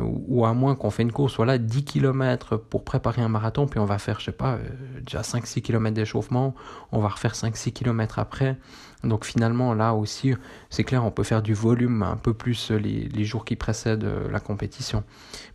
ou 0.00 0.44
à 0.44 0.52
moins 0.52 0.74
qu'on 0.74 0.90
fait 0.90 1.02
une 1.02 1.12
course, 1.12 1.36
voilà, 1.36 1.58
10 1.58 1.84
km 1.84 2.56
pour 2.56 2.84
préparer 2.84 3.22
un 3.22 3.28
marathon, 3.28 3.66
puis 3.66 3.78
on 3.80 3.84
va 3.84 3.98
faire, 3.98 4.20
je 4.20 4.26
sais 4.26 4.32
pas, 4.32 4.54
euh, 4.54 4.68
déjà 5.04 5.22
5-6 5.22 5.62
km 5.62 5.94
d'échauffement, 5.94 6.54
on 6.92 7.00
va 7.00 7.08
refaire 7.08 7.34
5-6 7.34 7.72
km 7.72 8.18
après. 8.18 8.58
Donc 9.04 9.24
finalement, 9.24 9.74
là 9.74 9.94
aussi, 9.94 10.34
c'est 10.70 10.84
clair, 10.84 11.04
on 11.04 11.10
peut 11.10 11.22
faire 11.22 11.42
du 11.42 11.54
volume 11.54 12.02
un 12.02 12.16
peu 12.16 12.34
plus 12.34 12.70
les, 12.70 13.08
les 13.08 13.24
jours 13.24 13.44
qui 13.44 13.54
précèdent 13.56 14.04
euh, 14.04 14.30
la 14.30 14.40
compétition. 14.40 15.04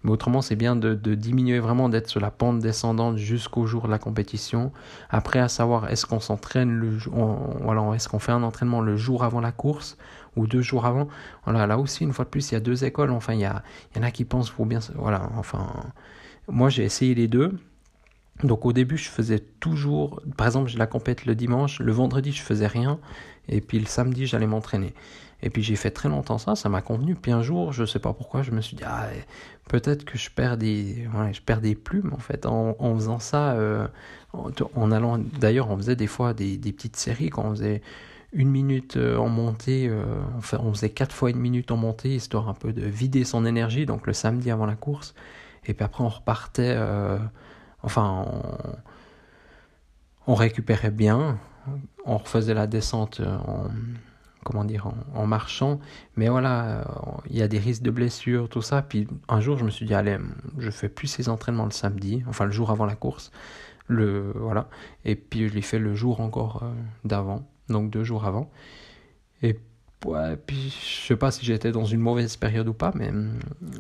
Mais 0.03 0.11
autrement, 0.11 0.41
c'est 0.41 0.55
bien 0.55 0.75
de, 0.75 0.95
diminuer 1.15 1.59
vraiment, 1.59 1.89
d'être 1.89 2.07
sur 2.07 2.19
la 2.19 2.31
pente 2.31 2.59
descendante 2.59 3.17
jusqu'au 3.17 3.65
jour 3.65 3.83
de 3.85 3.91
la 3.91 3.99
compétition. 3.99 4.71
Après, 5.09 5.39
à 5.39 5.47
savoir, 5.47 5.89
est-ce 5.89 6.05
qu'on 6.05 6.19
s'entraîne 6.19 6.71
le 6.71 6.97
voilà, 7.61 7.95
est-ce 7.95 8.07
qu'on 8.09 8.19
fait 8.19 8.31
un 8.31 8.43
entraînement 8.43 8.81
le 8.81 8.95
jour 8.95 9.23
avant 9.23 9.41
la 9.41 9.51
course 9.51 9.97
ou 10.35 10.47
deux 10.47 10.61
jours 10.61 10.85
avant? 10.85 11.07
Voilà, 11.45 11.67
là 11.67 11.77
aussi, 11.77 12.03
une 12.03 12.13
fois 12.13 12.25
de 12.25 12.29
plus, 12.29 12.51
il 12.51 12.53
y 12.53 12.57
a 12.57 12.61
deux 12.61 12.85
écoles. 12.85 13.11
Enfin, 13.11 13.33
il 13.33 13.41
y, 13.41 13.45
a, 13.45 13.63
il 13.93 13.97
y 13.97 14.01
en 14.01 14.07
a 14.07 14.11
qui 14.11 14.25
pensent 14.25 14.49
faut 14.49 14.65
bien. 14.65 14.79
Voilà, 14.95 15.29
enfin, 15.37 15.67
moi 16.47 16.69
j'ai 16.69 16.83
essayé 16.83 17.15
les 17.15 17.27
deux. 17.27 17.57
Donc 18.43 18.65
au 18.65 18.73
début, 18.73 18.97
je 18.97 19.09
faisais 19.09 19.39
toujours, 19.39 20.21
par 20.37 20.47
exemple, 20.47 20.69
j'ai 20.69 20.77
la 20.77 20.87
compète 20.87 21.25
le 21.25 21.35
dimanche, 21.35 21.79
le 21.79 21.91
vendredi, 21.91 22.31
je 22.31 22.41
faisais 22.41 22.67
rien, 22.67 22.99
et 23.47 23.61
puis 23.61 23.79
le 23.79 23.85
samedi, 23.85 24.25
j'allais 24.25 24.47
m'entraîner. 24.47 24.93
Et 25.43 25.49
puis 25.49 25.63
j'ai 25.63 25.75
fait 25.75 25.89
très 25.89 26.09
longtemps 26.09 26.37
ça, 26.37 26.55
ça 26.55 26.69
m'a 26.69 26.81
convenu. 26.81 27.15
Puis 27.15 27.31
un 27.31 27.41
jour, 27.41 27.73
je 27.73 27.85
sais 27.85 27.99
pas 27.99 28.13
pourquoi, 28.13 28.43
je 28.43 28.51
me 28.51 28.61
suis 28.61 28.75
dit, 28.75 28.83
ah, 28.85 29.07
peut-être 29.67 30.05
que 30.05 30.17
je 30.17 30.29
perds 30.29 30.57
des, 30.57 31.07
je 31.31 31.41
perds 31.41 31.61
des 31.61 31.75
plumes 31.75 32.13
en 32.13 32.19
fait 32.19 32.45
en, 32.45 32.75
en 32.77 32.95
faisant 32.95 33.19
ça. 33.19 33.53
Euh, 33.53 33.87
en, 34.33 34.91
allant, 34.91 35.17
d'ailleurs, 35.17 35.69
on 35.69 35.77
faisait 35.77 35.95
des 35.95 36.07
fois 36.07 36.33
des, 36.33 36.57
des, 36.57 36.71
petites 36.71 36.95
séries 36.95 37.29
quand 37.29 37.43
on 37.43 37.51
faisait 37.51 37.81
une 38.33 38.49
minute 38.49 38.95
euh, 38.95 39.17
en 39.17 39.27
montée, 39.27 39.87
euh, 39.89 40.03
enfin, 40.37 40.57
on 40.61 40.73
faisait 40.73 40.89
quatre 40.89 41.13
fois 41.13 41.31
une 41.31 41.39
minute 41.39 41.69
en 41.71 41.77
montée 41.77 42.15
histoire 42.15 42.47
un 42.47 42.53
peu 42.53 42.71
de 42.71 42.83
vider 42.85 43.23
son 43.25 43.45
énergie. 43.45 43.85
Donc 43.85 44.07
le 44.07 44.13
samedi 44.13 44.51
avant 44.51 44.65
la 44.65 44.75
course, 44.75 45.15
et 45.65 45.73
puis 45.73 45.83
après 45.83 46.03
on 46.03 46.09
repartait. 46.09 46.77
Enfin, 47.83 48.25
on, 50.27 50.35
récupérait 50.35 50.91
bien, 50.91 51.39
on 52.05 52.17
refaisait 52.17 52.53
la 52.53 52.67
descente 52.67 53.21
en 53.21 53.69
comment 54.43 54.65
dire, 54.65 54.91
en, 55.13 55.27
marchant. 55.27 55.79
Mais 56.15 56.29
voilà, 56.29 56.79
euh, 56.79 56.83
il 57.29 57.37
y 57.37 57.41
a 57.41 57.47
des 57.47 57.59
risques 57.59 57.83
de 57.83 57.91
blessures, 57.91 58.49
tout 58.49 58.61
ça. 58.61 58.81
Puis 58.81 59.07
un 59.27 59.39
jour, 59.41 59.57
je 59.57 59.63
me 59.63 59.69
suis 59.69 59.85
dit, 59.85 59.93
allez, 59.93 60.17
je 60.57 60.69
fais 60.69 60.89
plus 60.89 61.07
ces 61.07 61.29
entraînements 61.29 61.65
le 61.65 61.71
samedi, 61.71 62.23
enfin 62.27 62.45
le 62.45 62.51
jour 62.51 62.71
avant 62.71 62.85
la 62.85 62.95
course. 62.95 63.31
Le, 63.87 64.31
voilà. 64.35 64.69
Et 65.05 65.15
puis 65.15 65.47
je 65.47 65.53
l'ai 65.53 65.61
fait 65.61 65.79
le 65.79 65.95
jour 65.95 66.21
encore 66.21 66.63
euh, 66.63 66.71
d'avant, 67.03 67.47
donc 67.69 67.91
deux 67.91 68.03
jours 68.03 68.25
avant. 68.25 68.49
Et 69.43 69.59
puis 70.47 70.75
je 70.81 71.07
sais 71.07 71.15
pas 71.15 71.29
si 71.29 71.45
j'étais 71.45 71.71
dans 71.71 71.85
une 71.85 71.99
mauvaise 71.99 72.35
période 72.35 72.67
ou 72.67 72.73
pas, 72.73 72.91
mais 72.95 73.09
hum, 73.09 73.39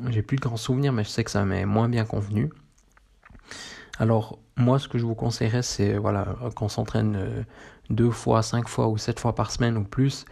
j'ai 0.09 0.21
plus 0.21 0.35
de 0.35 0.41
grands 0.41 0.57
souvenirs, 0.57 0.93
mais 0.93 1.03
je 1.03 1.09
sais 1.09 1.23
que 1.23 1.31
ça 1.31 1.45
m'est 1.45 1.65
moins 1.65 1.89
bien 1.89 2.05
convenu. 2.05 2.51
Alors, 4.01 4.39
moi, 4.57 4.79
ce 4.79 4.87
que 4.87 4.97
je 4.97 5.05
vous 5.05 5.13
conseillerais, 5.13 5.61
c'est 5.61 5.95
voilà, 5.95 6.35
qu'on 6.55 6.69
s'entraîne 6.69 7.15
euh, 7.17 7.43
deux 7.91 8.09
fois, 8.09 8.41
cinq 8.41 8.67
fois 8.67 8.87
ou 8.87 8.97
sept 8.97 9.19
fois 9.19 9.35
par 9.35 9.51
semaine 9.51 9.77
ou 9.77 9.83
plus. 9.83 10.25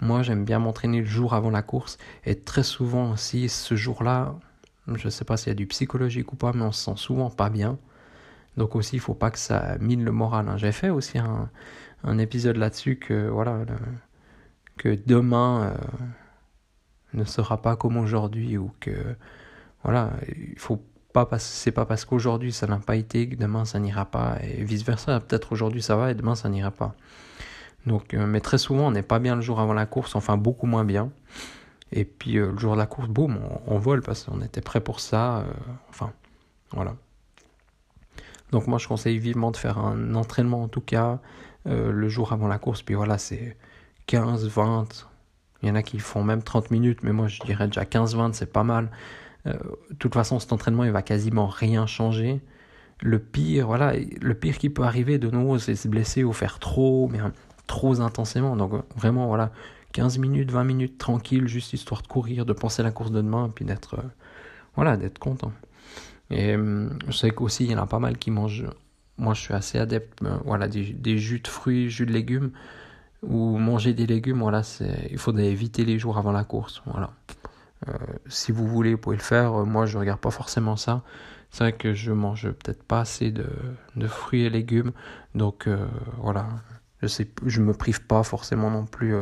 Moi, 0.00 0.22
j'aime 0.22 0.44
bien 0.44 0.60
m'entraîner 0.60 1.00
le 1.00 1.06
jour 1.06 1.34
avant 1.34 1.50
la 1.50 1.62
course. 1.62 1.98
Et 2.24 2.36
très 2.36 2.62
souvent 2.62 3.10
aussi, 3.10 3.48
ce 3.48 3.74
jour-là, 3.74 4.36
je 4.86 5.06
ne 5.06 5.10
sais 5.10 5.24
pas 5.24 5.36
s'il 5.36 5.48
y 5.48 5.50
a 5.50 5.56
du 5.56 5.66
psychologique 5.66 6.32
ou 6.32 6.36
pas, 6.36 6.52
mais 6.52 6.62
on 6.62 6.70
se 6.70 6.84
sent 6.84 6.96
souvent 6.98 7.28
pas 7.28 7.50
bien. 7.50 7.80
Donc 8.56 8.76
aussi, 8.76 8.94
il 8.94 9.00
faut 9.00 9.14
pas 9.14 9.32
que 9.32 9.40
ça 9.40 9.76
mine 9.80 10.04
le 10.04 10.12
moral. 10.12 10.48
Hein. 10.48 10.56
J'ai 10.56 10.70
fait 10.70 10.90
aussi 10.90 11.18
un, 11.18 11.50
un 12.04 12.18
épisode 12.18 12.56
là-dessus 12.56 12.94
que 12.96 13.26
voilà 13.26 13.64
que 14.76 14.96
demain 15.04 15.72
euh, 15.72 15.76
ne 17.14 17.24
sera 17.24 17.60
pas 17.60 17.74
comme 17.74 17.96
aujourd'hui 17.96 18.56
ou 18.56 18.70
que 18.78 19.16
voilà, 19.82 20.12
il 20.28 20.58
faut 20.60 20.80
pas 21.24 21.38
c'est 21.38 21.72
pas 21.72 21.86
parce 21.86 22.04
qu'aujourd'hui 22.04 22.52
ça 22.52 22.66
n'a 22.66 22.78
pas 22.78 22.96
été 22.96 23.28
que 23.28 23.36
demain 23.36 23.64
ça 23.64 23.78
n'ira 23.78 24.04
pas 24.04 24.36
et 24.42 24.62
vice 24.62 24.84
versa. 24.84 25.20
Peut-être 25.20 25.52
aujourd'hui 25.52 25.82
ça 25.82 25.96
va 25.96 26.10
et 26.10 26.14
demain 26.14 26.34
ça 26.34 26.48
n'ira 26.48 26.70
pas. 26.70 26.94
Donc, 27.86 28.14
euh, 28.14 28.26
mais 28.26 28.40
très 28.40 28.58
souvent 28.58 28.88
on 28.88 28.90
n'est 28.90 29.02
pas 29.02 29.18
bien 29.18 29.36
le 29.36 29.42
jour 29.42 29.60
avant 29.60 29.72
la 29.72 29.86
course, 29.86 30.16
enfin 30.16 30.36
beaucoup 30.36 30.66
moins 30.66 30.84
bien. 30.84 31.10
Et 31.92 32.04
puis 32.04 32.38
euh, 32.38 32.50
le 32.50 32.58
jour 32.58 32.74
de 32.74 32.78
la 32.78 32.86
course, 32.86 33.08
boum, 33.08 33.38
on, 33.66 33.78
vole 33.78 34.02
parce 34.02 34.24
qu'on 34.24 34.42
était 34.42 34.60
prêt 34.60 34.80
pour 34.80 35.00
ça. 35.00 35.38
Euh, 35.38 35.44
enfin, 35.88 36.12
voilà. 36.72 36.96
Donc 38.50 38.66
moi 38.66 38.78
je 38.78 38.88
conseille 38.88 39.18
vivement 39.18 39.52
de 39.52 39.56
faire 39.56 39.78
un 39.78 40.14
entraînement 40.14 40.62
en 40.62 40.68
tout 40.68 40.80
cas 40.80 41.18
le 41.68 42.08
jour 42.08 42.32
avant 42.32 42.46
la 42.46 42.58
course. 42.58 42.82
Puis 42.82 42.94
voilà, 42.94 43.18
c'est 43.18 43.56
15, 44.06 44.46
20. 44.46 45.08
Il 45.62 45.68
y 45.68 45.72
en 45.72 45.74
a 45.74 45.82
qui 45.82 45.98
font 45.98 46.22
même 46.22 46.42
30 46.42 46.70
minutes, 46.70 47.02
mais 47.02 47.12
moi 47.12 47.26
je 47.26 47.40
dirais 47.40 47.66
déjà 47.66 47.82
15-20, 47.82 48.34
c'est 48.34 48.52
pas 48.52 48.62
mal. 48.62 48.88
Euh, 49.46 49.54
toute 49.98 50.14
façon, 50.14 50.38
cet 50.38 50.52
entraînement, 50.52 50.84
il 50.84 50.90
va 50.90 51.02
quasiment 51.02 51.46
rien 51.46 51.86
changer. 51.86 52.40
Le 53.00 53.18
pire, 53.18 53.66
voilà, 53.66 53.94
le 53.94 54.34
pire 54.34 54.58
qui 54.58 54.70
peut 54.70 54.82
arriver 54.82 55.18
de 55.18 55.30
nouveau, 55.30 55.58
c'est 55.58 55.74
se 55.74 55.88
blesser 55.88 56.24
ou 56.24 56.32
faire 56.32 56.58
trop, 56.58 57.08
mais 57.08 57.18
trop 57.66 58.00
intensément. 58.00 58.56
Donc 58.56 58.72
vraiment, 58.96 59.26
voilà, 59.26 59.52
15 59.92 60.18
minutes, 60.18 60.50
20 60.50 60.64
minutes 60.64 60.98
tranquille, 60.98 61.46
juste 61.46 61.72
histoire 61.72 62.02
de 62.02 62.06
courir, 62.06 62.46
de 62.46 62.52
penser 62.52 62.80
à 62.80 62.84
la 62.84 62.90
course 62.90 63.10
de 63.10 63.20
demain, 63.20 63.50
puis 63.54 63.64
d'être, 63.64 63.98
euh, 63.98 64.08
voilà, 64.76 64.96
d'être 64.96 65.18
content. 65.18 65.52
Et 66.30 66.56
euh, 66.56 66.88
je 67.06 67.12
sais 67.12 67.30
qu'aussi, 67.30 67.64
il 67.64 67.72
y 67.72 67.74
en 67.74 67.82
a 67.82 67.86
pas 67.86 67.98
mal 67.98 68.18
qui 68.18 68.30
mangent. 68.30 68.66
Moi, 69.18 69.34
je 69.34 69.40
suis 69.40 69.54
assez 69.54 69.78
adepte, 69.78 70.22
voilà, 70.44 70.68
des, 70.68 70.92
des, 70.92 71.16
jus 71.18 71.40
de 71.40 71.48
fruits, 71.48 71.88
jus 71.88 72.04
de 72.04 72.12
légumes, 72.12 72.50
ou 73.22 73.56
manger 73.58 73.94
des 73.94 74.06
légumes, 74.06 74.40
voilà, 74.40 74.62
c'est, 74.62 75.08
il 75.10 75.18
faudrait 75.18 75.46
éviter 75.46 75.84
les 75.84 75.98
jours 75.98 76.18
avant 76.18 76.32
la 76.32 76.44
course, 76.44 76.82
voilà. 76.84 77.12
Euh, 77.88 77.92
si 78.26 78.52
vous 78.52 78.66
voulez, 78.66 78.94
vous 78.94 79.00
pouvez 79.00 79.16
le 79.16 79.22
faire. 79.22 79.60
Euh, 79.60 79.64
moi, 79.64 79.86
je 79.86 79.98
regarde 79.98 80.20
pas 80.20 80.30
forcément 80.30 80.76
ça. 80.76 81.02
C'est 81.50 81.64
vrai 81.64 81.72
que 81.72 81.94
je 81.94 82.12
mange 82.12 82.50
peut-être 82.50 82.82
pas 82.82 83.00
assez 83.00 83.30
de, 83.30 83.46
fruits 84.08 84.42
et 84.44 84.50
légumes. 84.50 84.92
Donc 85.34 85.68
euh, 85.68 85.86
voilà, 86.18 86.48
je 87.02 87.06
sais, 87.06 87.28
je 87.44 87.60
me 87.62 87.72
prive 87.72 88.02
pas 88.02 88.22
forcément 88.22 88.70
non 88.70 88.84
plus 88.84 89.14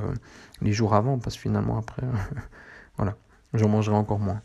les 0.62 0.72
jours 0.72 0.94
avant 0.94 1.18
parce 1.18 1.36
que 1.36 1.42
finalement 1.42 1.78
après, 1.78 2.02
voilà, 2.96 3.14
j'en 3.52 3.68
mangerai 3.68 3.96
encore 3.96 4.18
moins. 4.18 4.40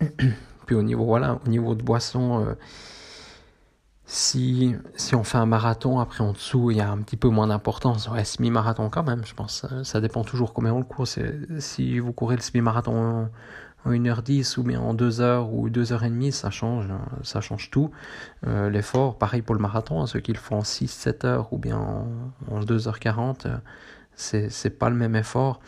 Puis 0.66 0.76
au 0.76 0.82
niveau 0.82 1.04
voilà, 1.04 1.38
au 1.44 1.48
niveau 1.48 1.74
de 1.74 1.82
boisson 1.82 2.54
si, 4.12 4.74
si 4.96 5.14
on 5.14 5.22
fait 5.22 5.38
un 5.38 5.46
marathon, 5.46 6.00
après 6.00 6.24
en 6.24 6.32
dessous, 6.32 6.72
il 6.72 6.78
y 6.78 6.80
a 6.80 6.90
un 6.90 6.98
petit 6.98 7.16
peu 7.16 7.28
moins 7.28 7.46
d'importance. 7.46 8.08
Ouais, 8.08 8.24
semi-marathon 8.24 8.90
quand 8.90 9.04
même, 9.04 9.24
je 9.24 9.34
pense. 9.34 9.64
Ça 9.84 10.00
dépend 10.00 10.24
toujours 10.24 10.52
combien 10.52 10.74
on 10.74 10.78
le 10.78 10.84
court. 10.84 11.06
Si 11.60 11.98
vous 12.00 12.12
courez 12.12 12.34
le 12.34 12.42
semi-marathon 12.42 13.30
en 13.84 13.90
1h10 13.92 14.58
ou 14.58 14.64
bien 14.64 14.80
en 14.80 14.94
2h 14.96 15.48
ou 15.52 15.70
2h30, 15.70 16.32
ça 16.32 16.50
change, 16.50 16.86
ça 17.22 17.40
change 17.40 17.70
tout. 17.70 17.92
Euh, 18.48 18.68
l'effort, 18.68 19.16
pareil 19.16 19.42
pour 19.42 19.54
le 19.54 19.60
marathon, 19.60 20.02
hein, 20.02 20.08
ceux 20.08 20.18
qui 20.18 20.32
le 20.32 20.40
font 20.40 20.56
en 20.56 20.62
6-7 20.62 21.20
h 21.20 21.46
ou 21.52 21.58
bien 21.58 21.78
en, 21.78 22.60
2h40, 22.62 23.60
c'est, 24.16 24.50
c'est 24.50 24.70
pas 24.70 24.90
le 24.90 24.96
même 24.96 25.14
effort. 25.14 25.60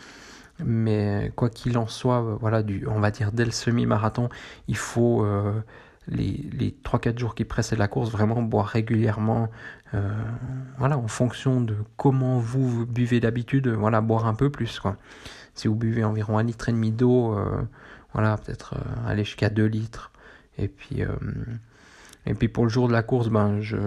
Mais 0.58 1.32
quoi 1.37 1.49
qu'il 1.49 1.78
en 1.78 1.87
soit, 1.87 2.20
voilà, 2.40 2.64
du, 2.64 2.88
on 2.88 2.99
va 2.99 3.12
dire 3.12 3.30
dès 3.30 3.44
le 3.44 3.52
semi-marathon, 3.52 4.30
il 4.66 4.76
faut... 4.76 5.25
Euh, 5.25 5.62
les, 6.09 6.44
les 6.52 6.75
3-4 6.85 7.18
jours 7.18 7.35
qui 7.35 7.44
précèdent 7.44 7.78
la 7.78 7.88
course, 7.88 8.11
vraiment 8.11 8.42
boire 8.42 8.66
régulièrement, 8.66 9.49
euh, 9.94 10.11
voilà, 10.78 10.99
en 10.99 11.09
fonction 11.09 11.61
de 11.61 11.76
comment 11.97 12.38
vous 12.38 12.87
buvez 12.87 13.21
d'habitude, 13.21 13.68
voilà, 13.68 14.00
boire 14.00 14.26
un 14.26 14.35
peu 14.35 14.50
plus, 14.50 14.80
quoi. 14.80 14.97
Si 15.54 15.68
vous 15.68 15.75
buvez 15.75 16.02
environ 16.02 16.38
un 16.38 16.42
litre 16.42 16.71
et 16.71 16.73
demi 16.73 16.90
d'eau, 16.92 17.37
euh, 17.37 17.62
voilà, 18.14 18.37
peut-être 18.38 18.75
euh, 18.75 19.11
aller 19.11 19.25
jusqu'à 19.25 19.50
2 19.50 19.64
litres. 19.66 20.11
Et 20.59 20.68
puis, 20.68 21.02
et 22.26 22.35
puis 22.35 22.49
pour 22.49 22.64
le 22.64 22.68
jour 22.68 22.87
de 22.87 22.92
la 22.92 23.02
course, 23.02 23.30
ben, 23.30 23.62
je, 23.62 23.78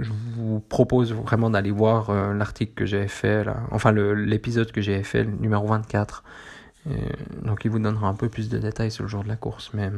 je 0.00 0.10
vous 0.36 0.60
propose 0.60 1.14
vraiment 1.14 1.48
d'aller 1.48 1.70
voir 1.70 2.12
l'article 2.34 2.74
que 2.74 2.84
j'ai 2.84 3.08
fait, 3.08 3.42
là, 3.42 3.56
enfin 3.70 3.90
l'épisode 3.90 4.70
que 4.70 4.82
j'ai 4.82 5.02
fait, 5.02 5.24
le 5.24 5.30
numéro 5.30 5.66
24, 5.66 6.24
donc 7.42 7.64
il 7.64 7.70
vous 7.70 7.78
donnera 7.78 8.08
un 8.08 8.14
peu 8.14 8.28
plus 8.28 8.48
de 8.48 8.58
détails 8.58 8.90
sur 8.90 9.04
le 9.04 9.08
jour 9.08 9.22
de 9.24 9.28
la 9.28 9.36
course. 9.36 9.70
Mais 9.74 9.90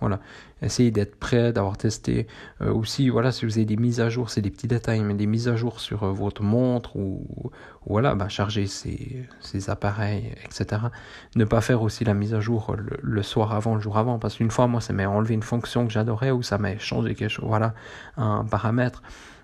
voilà, 0.00 0.20
essayez 0.62 0.90
d'être 0.90 1.16
prêt, 1.16 1.52
d'avoir 1.52 1.76
testé. 1.76 2.26
Euh, 2.60 2.72
aussi, 2.72 3.08
voilà, 3.08 3.32
si 3.32 3.46
vous 3.46 3.56
avez 3.56 3.64
des 3.64 3.76
mises 3.76 4.00
à 4.00 4.08
jour, 4.08 4.30
c'est 4.30 4.40
des 4.40 4.50
petits 4.50 4.68
détails, 4.68 5.02
mais 5.02 5.14
des 5.14 5.26
mises 5.26 5.48
à 5.48 5.56
jour 5.56 5.80
sur 5.80 6.04
euh, 6.04 6.12
votre 6.12 6.42
montre 6.42 6.96
ou, 6.96 7.50
voilà, 7.86 8.14
bah, 8.14 8.28
charger 8.28 8.66
ces, 8.66 9.26
appareils, 9.68 10.32
etc. 10.44 10.82
Ne 11.36 11.44
pas 11.44 11.60
faire 11.60 11.82
aussi 11.82 12.04
la 12.04 12.14
mise 12.14 12.34
à 12.34 12.40
jour 12.40 12.76
le, 13.02 13.22
soir 13.22 13.52
avant, 13.52 13.74
le 13.74 13.80
jour 13.80 13.96
avant, 13.98 14.18
parce 14.18 14.36
qu'une 14.36 14.50
fois, 14.50 14.66
moi, 14.66 14.80
ça 14.80 14.92
m'a 14.92 15.08
enlevé 15.08 15.34
une 15.34 15.42
fonction 15.42 15.86
que 15.86 15.92
j'adorais 15.92 16.30
ou 16.30 16.42
ça 16.42 16.58
m'a 16.58 16.78
changé 16.78 17.14
quelque 17.14 17.30
chose, 17.30 17.46
voilà, 17.46 17.74
un 18.16 18.44
paramètre. 18.44 19.02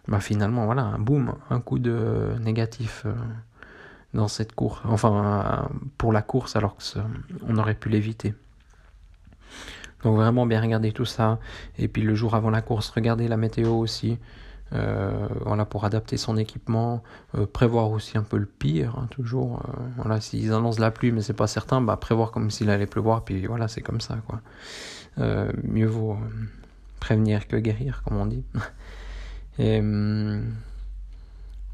Bah, 0.09 0.21
finalement, 0.21 0.64
voilà, 0.64 0.83
un 0.83 0.99
boom, 0.99 1.35
un 1.50 1.61
coup 1.61 1.78
de 1.78 2.33
négatif. 2.40 3.04
Euh, 3.07 3.12
dans 4.14 4.29
cette 4.29 4.55
course, 4.55 4.81
enfin 4.85 5.69
pour 5.99 6.12
la 6.12 6.23
course 6.23 6.57
alors 6.57 6.76
qu'on 6.76 7.57
aurait 7.57 7.75
pu 7.75 7.88
l'éviter. 7.88 8.35
Donc 10.02 10.17
vraiment 10.17 10.47
bien 10.47 10.61
regarder 10.61 10.93
tout 10.93 11.05
ça. 11.05 11.38
Et 11.79 11.88
puis 11.88 12.02
le 12.02 12.14
jour 12.14 12.35
avant 12.35 12.50
la 12.50 12.62
course, 12.62 12.90
regarder 12.90 13.29
la 13.29 13.37
météo 13.37 13.71
aussi. 13.71 14.19
Euh, 14.73 15.26
voilà 15.45 15.64
pour 15.64 15.85
adapter 15.85 16.17
son 16.17 16.37
équipement, 16.37 17.02
euh, 17.35 17.45
prévoir 17.45 17.90
aussi 17.90 18.17
un 18.17 18.23
peu 18.23 18.38
le 18.38 18.47
pire, 18.47 18.97
hein, 18.99 19.09
toujours. 19.11 19.62
Euh, 19.69 19.73
voilà, 19.97 20.21
s'ils 20.21 20.52
annoncent 20.52 20.81
la 20.81 20.93
pluie, 20.93 21.11
mais 21.11 21.23
c'est 21.23 21.33
pas 21.33 21.49
certain, 21.49 21.81
bah 21.81 21.97
prévoir 21.97 22.31
comme 22.31 22.50
s'il 22.50 22.71
allait 22.71 22.87
pleuvoir, 22.87 23.25
puis 23.25 23.47
voilà, 23.47 23.67
c'est 23.67 23.81
comme 23.81 24.00
ça, 24.00 24.19
quoi. 24.26 24.40
mieux 25.64 25.87
vaut 25.87 26.19
prévenir 27.00 27.49
que 27.49 27.57
guérir, 27.57 28.02
comme 28.05 28.19
on 28.19 28.26
dit. 28.26 28.45
Et 29.59 29.81
hum, 29.81 30.55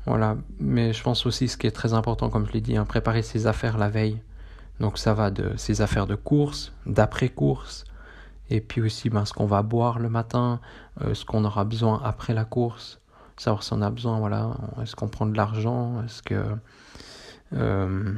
voilà, 0.07 0.37
mais 0.61 0.93
je 0.93 1.03
pense 1.03 1.27
aussi 1.27 1.49
ce 1.49 1.57
qui 1.57 1.67
est 1.67 1.73
très 1.73 1.93
important, 1.93 2.31
comme 2.31 2.47
je 2.47 2.53
l'ai 2.53 2.61
dit, 2.61 2.77
hein, 2.77 2.85
préparer 2.85 3.23
ses 3.23 3.49
affaires 3.49 3.77
la 3.77 3.89
veille. 3.89 4.23
Donc 4.79 4.99
ça 4.99 5.15
va 5.15 5.31
de 5.31 5.57
ses 5.57 5.81
affaires 5.81 6.07
de 6.07 6.15
course, 6.15 6.73
d'après-course, 6.87 7.85
et 8.49 8.61
puis 8.61 8.81
aussi 8.81 9.11
ben, 9.11 9.25
ce 9.25 9.33
qu'on 9.33 9.47
va 9.47 9.63
boire 9.63 9.99
le 9.99 10.09
matin, 10.09 10.61
euh, 11.03 11.15
ce 11.15 11.25
qu'on 11.25 11.45
aura 11.45 11.65
besoin 11.65 12.01
après 12.05 12.35
la 12.35 12.45
course, 12.45 13.01
savoir 13.37 13.65
si 13.65 13.73
on 13.73 13.83
a 13.83 13.91
besoin, 13.91 14.21
voilà, 14.21 14.57
est-ce 14.81 14.95
qu'on 14.95 15.09
prend 15.09 15.27
de 15.27 15.37
l'argent, 15.37 16.03
est-ce 16.05 16.23
que... 16.23 16.45
Euh, 17.53 18.13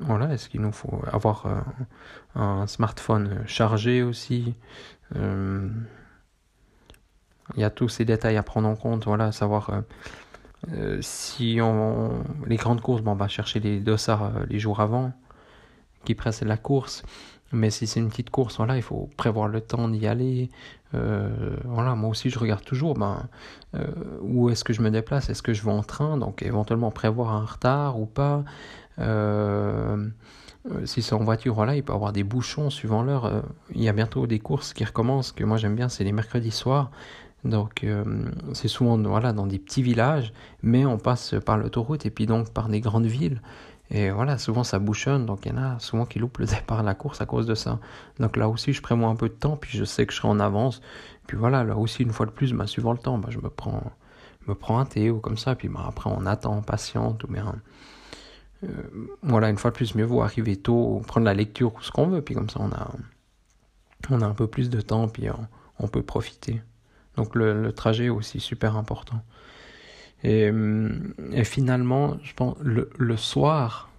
voilà, 0.00 0.32
est-ce 0.32 0.48
qu'il 0.48 0.62
nous 0.62 0.72
faut 0.72 1.02
avoir 1.12 1.46
euh, 1.46 1.60
un 2.34 2.66
smartphone 2.66 3.44
chargé 3.46 4.02
aussi 4.02 4.54
Il 5.14 5.70
y 7.56 7.64
a 7.64 7.70
tous 7.70 7.90
ces 7.90 8.04
détails 8.06 8.38
à 8.38 8.42
prendre 8.42 8.68
en 8.68 8.76
compte, 8.76 9.04
voilà, 9.04 9.30
savoir 9.30 9.82
euh, 10.68 10.98
si 11.00 11.58
on, 11.62 12.22
les 12.46 12.56
grandes 12.56 12.80
courses, 12.80 13.02
bon, 13.02 13.12
on 13.12 13.16
va 13.16 13.28
chercher 13.28 13.60
les 13.60 13.80
dossards 13.80 14.24
euh, 14.24 14.44
les 14.48 14.58
jours 14.58 14.80
avant, 14.80 15.12
qui 16.04 16.14
précèdent 16.14 16.48
la 16.48 16.56
course. 16.56 17.02
Mais 17.52 17.70
si 17.70 17.86
c'est 17.86 17.98
une 17.98 18.10
petite 18.10 18.30
course, 18.30 18.58
voilà, 18.58 18.76
il 18.76 18.82
faut 18.82 19.08
prévoir 19.16 19.48
le 19.48 19.60
temps 19.60 19.88
d'y 19.88 20.06
aller. 20.06 20.50
Euh, 20.94 21.56
voilà, 21.64 21.96
moi 21.96 22.10
aussi, 22.10 22.30
je 22.30 22.38
regarde 22.38 22.64
toujours 22.64 22.94
ben, 22.94 23.28
où 24.20 24.50
est-ce 24.50 24.62
que 24.62 24.72
je 24.72 24.82
me 24.82 24.90
déplace? 24.90 25.30
Est-ce 25.30 25.42
que 25.42 25.52
je 25.52 25.64
vais 25.64 25.72
en 25.72 25.82
train? 25.82 26.16
Donc, 26.16 26.42
éventuellement 26.42 26.92
prévoir 26.92 27.34
un 27.34 27.44
retard 27.44 27.98
ou 27.98 28.06
pas? 28.06 28.44
Si 30.84 31.02
c'est 31.02 31.14
en 31.14 31.24
voiture, 31.24 31.54
voilà, 31.54 31.74
il 31.74 31.82
peut 31.82 31.92
y 31.92 31.96
avoir 31.96 32.12
des 32.12 32.22
bouchons 32.22 32.70
suivant 32.70 33.02
l'heure. 33.02 33.42
il 33.74 33.82
y 33.82 33.88
a 33.88 33.92
bientôt 33.92 34.28
des 34.28 34.38
courses 34.38 34.72
qui 34.72 34.84
recommencent, 34.84 35.32
que 35.32 35.42
moi 35.42 35.56
j'aime 35.56 35.74
bien, 35.74 35.88
c'est 35.88 36.04
les 36.04 36.12
mercredis 36.12 36.52
soirs. 36.52 36.92
Donc 37.44 37.86
c'est 38.52 38.68
souvent 38.68 38.98
voilà, 38.98 39.32
dans 39.32 39.46
des 39.46 39.58
petits 39.58 39.82
villages, 39.82 40.32
mais 40.62 40.84
on 40.84 40.98
passe 40.98 41.34
par 41.44 41.56
l'autoroute 41.56 42.04
et 42.04 42.10
puis 42.10 42.26
donc 42.26 42.52
par 42.52 42.68
des 42.68 42.80
grandes 42.80 43.06
villes. 43.06 43.40
Et 43.92 44.10
voilà, 44.10 44.38
souvent 44.38 44.62
ça 44.62 44.78
bouchonne, 44.78 45.26
donc 45.26 45.46
il 45.46 45.52
y 45.52 45.54
en 45.54 45.58
a 45.58 45.78
souvent 45.80 46.06
qui 46.06 46.20
loupent 46.20 46.38
le 46.38 46.46
départ 46.46 46.80
de 46.82 46.86
la 46.86 46.94
course 46.94 47.20
à 47.20 47.26
cause 47.26 47.46
de 47.46 47.54
ça. 47.54 47.80
Donc 48.20 48.36
là 48.36 48.48
aussi, 48.48 48.72
je 48.72 48.80
prévois 48.80 49.08
un 49.08 49.16
peu 49.16 49.28
de 49.28 49.34
temps, 49.34 49.56
puis 49.56 49.76
je 49.76 49.84
sais 49.84 50.06
que 50.06 50.12
je 50.12 50.18
serai 50.18 50.28
en 50.28 50.38
avance. 50.38 50.80
Puis 51.26 51.36
voilà, 51.36 51.64
là 51.64 51.76
aussi, 51.76 52.02
une 52.02 52.12
fois 52.12 52.26
de 52.26 52.30
plus, 52.30 52.52
bah, 52.52 52.66
suivant 52.66 52.92
le 52.92 52.98
temps, 52.98 53.18
bah, 53.18 53.28
je 53.30 53.38
me 53.38 53.50
prends, 53.50 53.82
me 54.46 54.54
prends 54.54 54.78
un 54.78 54.84
thé 54.84 55.10
ou 55.10 55.18
comme 55.18 55.36
ça, 55.36 55.56
puis 55.56 55.68
bah, 55.68 55.84
après 55.88 56.10
on 56.10 56.24
attend, 56.26 56.62
patiente, 56.62 57.24
ou 57.24 57.28
bien. 57.28 57.54
Euh, 58.62 58.68
voilà, 59.22 59.50
une 59.50 59.56
fois 59.56 59.70
de 59.70 59.76
plus, 59.76 59.94
mieux 59.94 60.04
vaut 60.04 60.22
arriver 60.22 60.56
tôt, 60.56 61.02
prendre 61.06 61.24
la 61.26 61.34
lecture 61.34 61.74
ou 61.74 61.80
ce 61.82 61.90
qu'on 61.90 62.08
veut, 62.08 62.22
puis 62.22 62.34
comme 62.34 62.50
ça 62.50 62.60
on 62.60 62.70
a, 62.70 62.92
on 64.10 64.20
a 64.20 64.26
un 64.26 64.34
peu 64.34 64.46
plus 64.46 64.70
de 64.70 64.80
temps, 64.80 65.08
puis 65.08 65.28
on, 65.78 65.88
peut 65.88 66.02
profiter. 66.02 66.62
Donc 67.20 67.34
le, 67.34 67.70
trajet 67.72 68.06
est 68.06 68.08
aussi 68.08 68.40
super 68.40 68.78
important. 68.78 69.20
Et, 70.24 70.48
hum, 70.48 71.12
finalement, 71.44 72.16
je 72.22 72.32
pense, 72.32 72.56
le, 72.62 73.16
soir, 73.18 73.90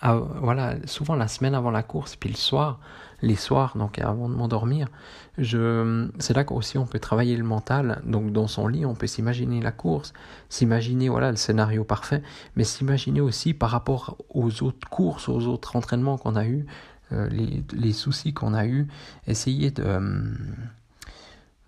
voilà, 0.00 0.76
souvent 0.86 1.14
la 1.14 1.28
semaine 1.28 1.54
avant 1.54 1.70
la 1.70 1.82
course, 1.82 2.16
puis 2.16 2.30
le 2.30 2.34
soir, 2.34 2.80
les 3.20 3.36
soirs, 3.36 3.76
donc 3.76 3.98
avant 3.98 4.30
de 4.30 4.34
m'endormir, 4.34 4.88
je, 5.36 6.08
c'est 6.18 6.34
là 6.34 6.44
qu'aussi 6.44 6.78
on 6.78 6.86
peut 6.86 6.98
travailler 6.98 7.36
le 7.36 7.44
mental. 7.44 8.00
Donc 8.06 8.32
dans 8.32 8.46
son 8.46 8.68
lit, 8.68 8.86
on 8.86 8.94
peut 8.94 9.06
s'imaginer 9.06 9.60
la 9.60 9.70
course, 9.70 10.14
s'imaginer 10.48 11.10
voilà 11.10 11.30
le 11.30 11.36
scénario 11.36 11.84
parfait, 11.84 12.22
mais 12.56 12.64
s'imaginer 12.64 13.20
aussi 13.20 13.52
par 13.52 13.68
rapport 13.68 14.16
aux 14.30 14.62
autres 14.62 14.88
courses, 14.88 15.28
aux 15.28 15.46
autres 15.46 15.76
entraînements 15.76 16.16
qu'on 16.16 16.36
a 16.36 16.46
eu, 16.46 16.64
euh, 17.12 17.28
les, 17.74 17.92
soucis 17.92 18.32
qu'on 18.32 18.54
a 18.54 18.64
eu, 18.64 18.88
essayer 19.26 19.70
de 19.70 19.84
hum, 19.84 20.38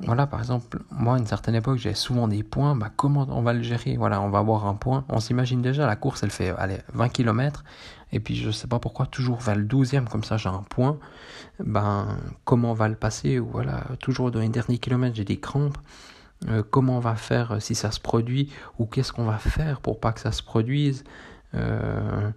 voilà, 0.06 0.26
par 0.26 0.40
exemple, 0.40 0.80
moi, 0.90 1.14
à 1.14 1.18
une 1.18 1.26
certaine 1.26 1.54
époque, 1.54 1.78
j'ai 1.78 1.94
souvent 1.94 2.28
des 2.28 2.42
points. 2.42 2.76
Bah, 2.76 2.90
comment 2.94 3.26
on 3.30 3.42
va 3.42 3.52
le 3.52 3.62
gérer? 3.62 3.96
Voilà, 3.96 4.20
on 4.20 4.28
va 4.28 4.38
avoir 4.38 4.66
un 4.66 4.74
point. 4.74 5.04
On 5.08 5.20
s'imagine 5.20 5.62
déjà, 5.62 5.86
la 5.86 5.96
course, 5.96 6.22
elle 6.22 6.30
fait 6.30 6.50
allez, 6.58 6.78
20 6.92 7.08
km. 7.08 7.64
Et 8.12 8.20
puis, 8.20 8.36
je 8.36 8.48
ne 8.48 8.52
sais 8.52 8.66
pas 8.66 8.78
pourquoi, 8.78 9.06
toujours 9.06 9.40
vers 9.40 9.56
le 9.56 9.64
12e, 9.64 10.06
comme 10.06 10.22
ça, 10.24 10.36
j'ai 10.36 10.48
un 10.48 10.64
point. 10.68 10.98
Ben, 11.58 12.18
comment 12.44 12.72
on 12.72 12.74
va 12.74 12.88
le 12.88 12.96
passer? 12.96 13.38
Voilà, 13.38 13.84
toujours 14.00 14.30
dans 14.30 14.40
les 14.40 14.48
derniers 14.48 14.78
kilomètres, 14.78 15.16
j'ai 15.16 15.24
des 15.24 15.40
crampes. 15.40 15.78
Euh, 16.48 16.62
comment 16.68 16.98
on 16.98 17.00
va 17.00 17.14
faire 17.14 17.52
euh, 17.52 17.60
si 17.60 17.74
ça 17.74 17.90
se 17.90 18.00
produit? 18.00 18.52
Ou 18.78 18.86
qu'est-ce 18.86 19.12
qu'on 19.12 19.24
va 19.24 19.38
faire 19.38 19.80
pour 19.80 20.00
pas 20.00 20.12
que 20.12 20.20
ça 20.20 20.32
se 20.32 20.42
produise? 20.42 21.04
Euh, 21.54 22.30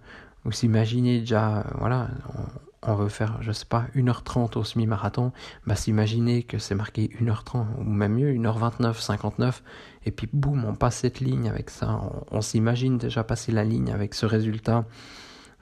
Ou 0.44 0.50
déjà, 0.50 1.64
voilà, 1.78 2.08
on 2.34 2.67
veut 2.86 3.08
faire, 3.08 3.38
je 3.42 3.52
sais 3.52 3.64
pas, 3.64 3.86
1h30 3.94 4.56
au 4.56 4.64
semi-marathon, 4.64 5.32
bah 5.66 5.74
s'imaginer 5.74 6.42
que 6.42 6.58
c'est 6.58 6.74
marqué 6.74 7.10
1h30 7.20 7.66
ou 7.78 7.84
même 7.84 8.14
mieux, 8.14 8.32
1h29, 8.32 8.94
59, 8.94 9.62
et 10.06 10.10
puis 10.10 10.28
boum, 10.32 10.64
on 10.64 10.74
passe 10.74 10.98
cette 10.98 11.20
ligne 11.20 11.48
avec 11.48 11.70
ça, 11.70 12.00
on, 12.30 12.40
s'imagine 12.40 12.98
déjà 12.98 13.24
passer 13.24 13.52
la 13.52 13.64
ligne 13.64 13.90
avec 13.90 14.14
ce 14.14 14.26
résultat. 14.26 14.84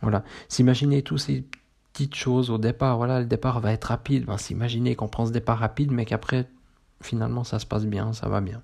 Voilà, 0.03 0.25
s'imaginer 0.49 1.03
tous 1.03 1.19
ces 1.19 1.45
petites 1.93 2.15
choses 2.15 2.51
au 2.51 2.59
départ, 2.59 2.99
voilà, 2.99 3.21
le 3.21 3.27
départ 3.27 3.61
va 3.61 3.73
être 3.73 3.85
rapide, 3.85 4.27
bah, 4.27 4.37
s'imaginer 4.37 4.95
qu'on 4.95 5.09
prend 5.09 5.25
ce 5.25 5.33
départ 5.33 5.59
rapide, 5.59 5.93
mais 5.93 6.05
qu'après, 6.05 6.47
finalement, 7.01 7.45
ça 7.45 7.59
se 7.59 7.67
passe 7.67 7.87
bien, 7.87 8.13
ça 8.13 8.29
va 8.29 8.43
bien. 8.43 8.61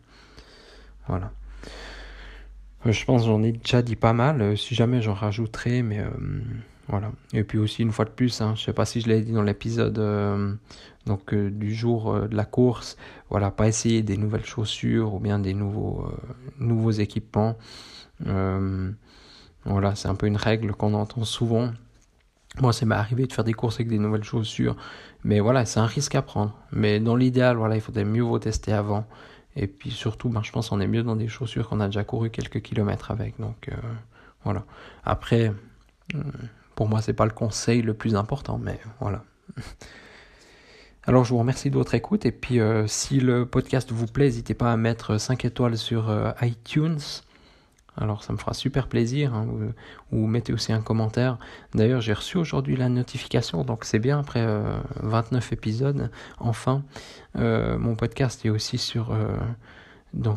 Voilà. 1.09 1.33
Euh, 2.87 2.93
je 2.93 3.05
pense 3.05 3.25
j'en 3.25 3.43
ai 3.43 3.53
déjà 3.53 3.81
dit 3.81 3.97
pas 3.97 4.13
mal, 4.13 4.43
euh, 4.43 4.57
si 4.57 4.75
jamais 4.75 5.01
j'en 5.01 5.15
rajouterai, 5.15 5.83
mais... 5.83 6.01
Euh, 6.01 6.11
Et 7.33 7.45
puis 7.45 7.59
aussi, 7.59 7.83
une 7.83 7.93
fois 7.93 8.05
de 8.05 8.11
plus, 8.11 8.41
hein, 8.41 8.55
je 8.57 8.63
sais 8.63 8.73
pas 8.73 8.85
si 8.85 9.01
je 9.01 9.09
l'ai 9.09 9.21
dit 9.23 9.33
dans 9.33 9.43
l'épisode 9.43 9.99
euh, 9.99 10.55
euh, 11.09 11.51
du 11.51 11.75
jour 11.75 12.13
euh, 12.13 12.29
de 12.29 12.37
la 12.37 12.45
course, 12.45 12.97
voilà, 13.31 13.51
pas 13.51 13.69
essayer 13.69 14.03
des 14.03 14.17
nouvelles 14.17 14.45
chaussures 14.45 15.15
ou 15.15 15.19
bien 15.19 15.39
des 15.39 15.55
nouveaux, 15.55 16.11
équipements. 16.91 17.57
voilà, 18.21 19.95
c'est 19.95 20.09
un 20.09 20.15
peu 20.15 20.27
une 20.27 20.37
règle 20.37 20.73
qu'on 20.73 20.95
entend 20.95 21.25
souvent. 21.25 21.73
Moi, 22.61 22.73
c'est 22.75 22.85
m'est 22.85 22.95
arrivé 22.95 23.27
de 23.27 23.33
faire 23.33 23.45
des 23.45 23.55
courses 23.55 23.77
avec 23.77 23.89
des 23.89 23.99
nouvelles 23.99 24.25
chaussures, 24.25 24.77
mais 25.25 25.41
voilà, 25.41 25.65
c'est 25.65 25.81
un 25.81 25.87
risque 25.87 26.15
à 26.15 26.23
prendre. 26.23 26.55
Mais 26.71 27.01
dans 27.01 27.17
l'idéal, 27.17 27.57
voilà, 27.57 27.77
il 27.77 27.81
faudrait 27.81 28.05
mieux 28.05 28.23
vous 28.23 28.39
tester 28.39 28.73
avant. 28.73 29.07
Et 29.57 29.67
puis 29.67 29.91
surtout, 29.91 30.29
ben, 30.29 30.43
je 30.43 30.53
pense 30.53 30.69
qu'on 30.69 30.81
est 30.81 30.87
mieux 30.87 31.03
dans 31.03 31.17
des 31.17 31.29
chaussures 31.29 31.69
qu'on 31.69 31.81
a 31.81 31.87
déjà 31.87 32.05
couru 32.05 32.31
quelques 32.31 32.61
kilomètres 32.61 33.11
avec. 33.11 33.41
Donc 33.41 33.71
voilà. 34.45 34.65
Après, 35.05 35.53
pour 36.75 36.89
moi, 36.89 37.03
c'est 37.03 37.13
pas 37.13 37.27
le 37.27 37.33
conseil 37.33 37.83
le 37.83 37.95
plus 37.95 38.15
important, 38.15 38.59
mais 38.59 38.81
voilà. 39.01 39.25
Alors, 41.05 41.25
je 41.25 41.31
vous 41.31 41.39
remercie 41.39 41.69
de 41.69 41.75
votre 41.75 41.95
écoute. 41.95 42.27
Et 42.27 42.33
puis, 42.33 42.61
euh, 42.61 42.87
si 42.87 43.19
le 43.19 43.45
podcast 43.45 43.91
vous 43.91 44.07
plaît, 44.07 44.27
n'hésitez 44.27 44.55
pas 44.55 44.73
à 44.73 44.77
mettre 44.77 45.19
5 45.19 45.45
étoiles 45.45 45.77
sur 45.77 46.09
euh, 46.09 46.31
iTunes. 46.43 47.01
Alors, 47.97 48.23
ça 48.23 48.33
me 48.33 48.39
fera 48.39 48.55
super 48.55 48.87
plaisir. 48.87 49.35
Hein, 49.35 49.49
ou, 50.13 50.27
mettez 50.29 50.53
aussi 50.53 50.73
un 50.73 50.81
commentaire. 50.81 51.39
D'ailleurs, 51.75 52.01
j'ai 52.01 52.13
reçu 52.13 52.39
aujourd'hui 52.39 52.77
la 52.77 52.89
notification, 52.89 53.65
donc 53.65 53.85
c'est 53.85 53.99
bien 53.99 54.21
après 54.21 54.47
29 55.01 55.45
euh, 55.45 55.55
épisodes. 55.55 56.11
Enfin, 56.39 56.85
mon 57.35 57.97
podcast 57.97 58.47
est 58.47 58.51
aussi 58.51 58.79
sur, 58.79 59.15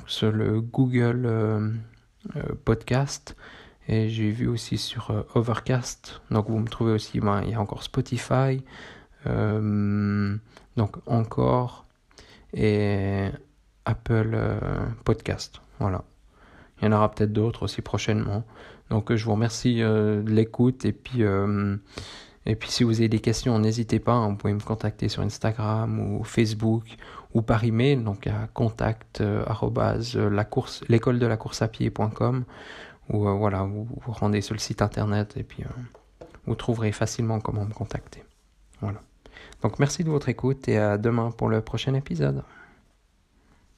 sur 0.08 0.32
le 0.32 0.62
Google 0.62 1.78
Podcast. 2.66 3.36
Et 3.88 4.10
j'ai 4.10 4.32
vu 4.32 4.48
aussi 4.48 4.78
sur 4.78 5.12
euh, 5.12 5.22
Overcast, 5.36 6.22
donc 6.32 6.50
vous 6.50 6.58
me 6.58 6.68
trouvez 6.68 6.94
aussi, 6.94 7.20
ben, 7.20 7.42
il 7.44 7.52
y 7.52 7.54
a 7.54 7.62
encore 7.62 7.84
Spotify, 7.84 8.64
euh, 9.28 10.36
donc 10.76 10.98
encore, 11.06 11.86
et 12.54 13.28
Apple 13.86 14.32
euh, 14.34 14.60
Podcast. 15.04 15.62
Voilà. 15.80 16.04
Il 16.82 16.86
y 16.86 16.88
en 16.88 16.94
aura 16.94 17.12
peut-être 17.12 17.32
d'autres 17.32 17.64
aussi 17.64 17.82
prochainement. 17.82 18.44
Donc 18.90 19.14
je 19.14 19.24
vous 19.24 19.32
remercie 19.32 19.78
de 19.80 20.24
l'écoute 20.28 20.86
et 20.86 20.92
puis 20.92 21.24
et 22.46 22.56
puis 22.56 22.70
si 22.70 22.84
vous 22.84 23.00
avez 23.00 23.08
des 23.08 23.20
questions, 23.20 23.58
n'hésitez 23.58 23.98
pas, 23.98 24.12
hein, 24.12 24.30
vous 24.30 24.36
pouvez 24.36 24.54
me 24.54 24.60
contacter 24.60 25.10
sur 25.10 25.24
Instagram 25.24 26.00
ou 26.00 26.24
Facebook 26.24 26.84
ou 27.34 27.42
par 27.42 27.64
email, 27.64 27.98
donc 27.98 28.28
à 28.28 28.48
contact 28.54 29.24
l'école 30.90 31.18
ou 33.10 33.28
euh, 33.28 33.34
voilà, 33.34 33.64
vous 33.64 33.84
vous 33.86 34.12
rendez 34.12 34.42
sur 34.42 34.54
le 34.54 34.60
site 34.60 34.82
internet 34.82 35.38
et 35.38 35.44
puis 35.44 35.64
euh, 35.64 36.26
vous 36.46 36.56
trouverez 36.56 36.92
facilement 36.92 37.40
comment 37.40 37.66
me 37.66 37.74
contacter. 37.74 38.24
Voilà. 38.82 39.02
Donc 39.62 39.80
merci 39.80 40.04
de 40.04 40.10
votre 40.10 40.30
écoute 40.30 40.68
et 40.68 40.78
à 40.78 40.98
demain 40.98 41.32
pour 41.32 41.50
le 41.50 41.62
prochain 41.62 41.94
épisode. 41.94 42.44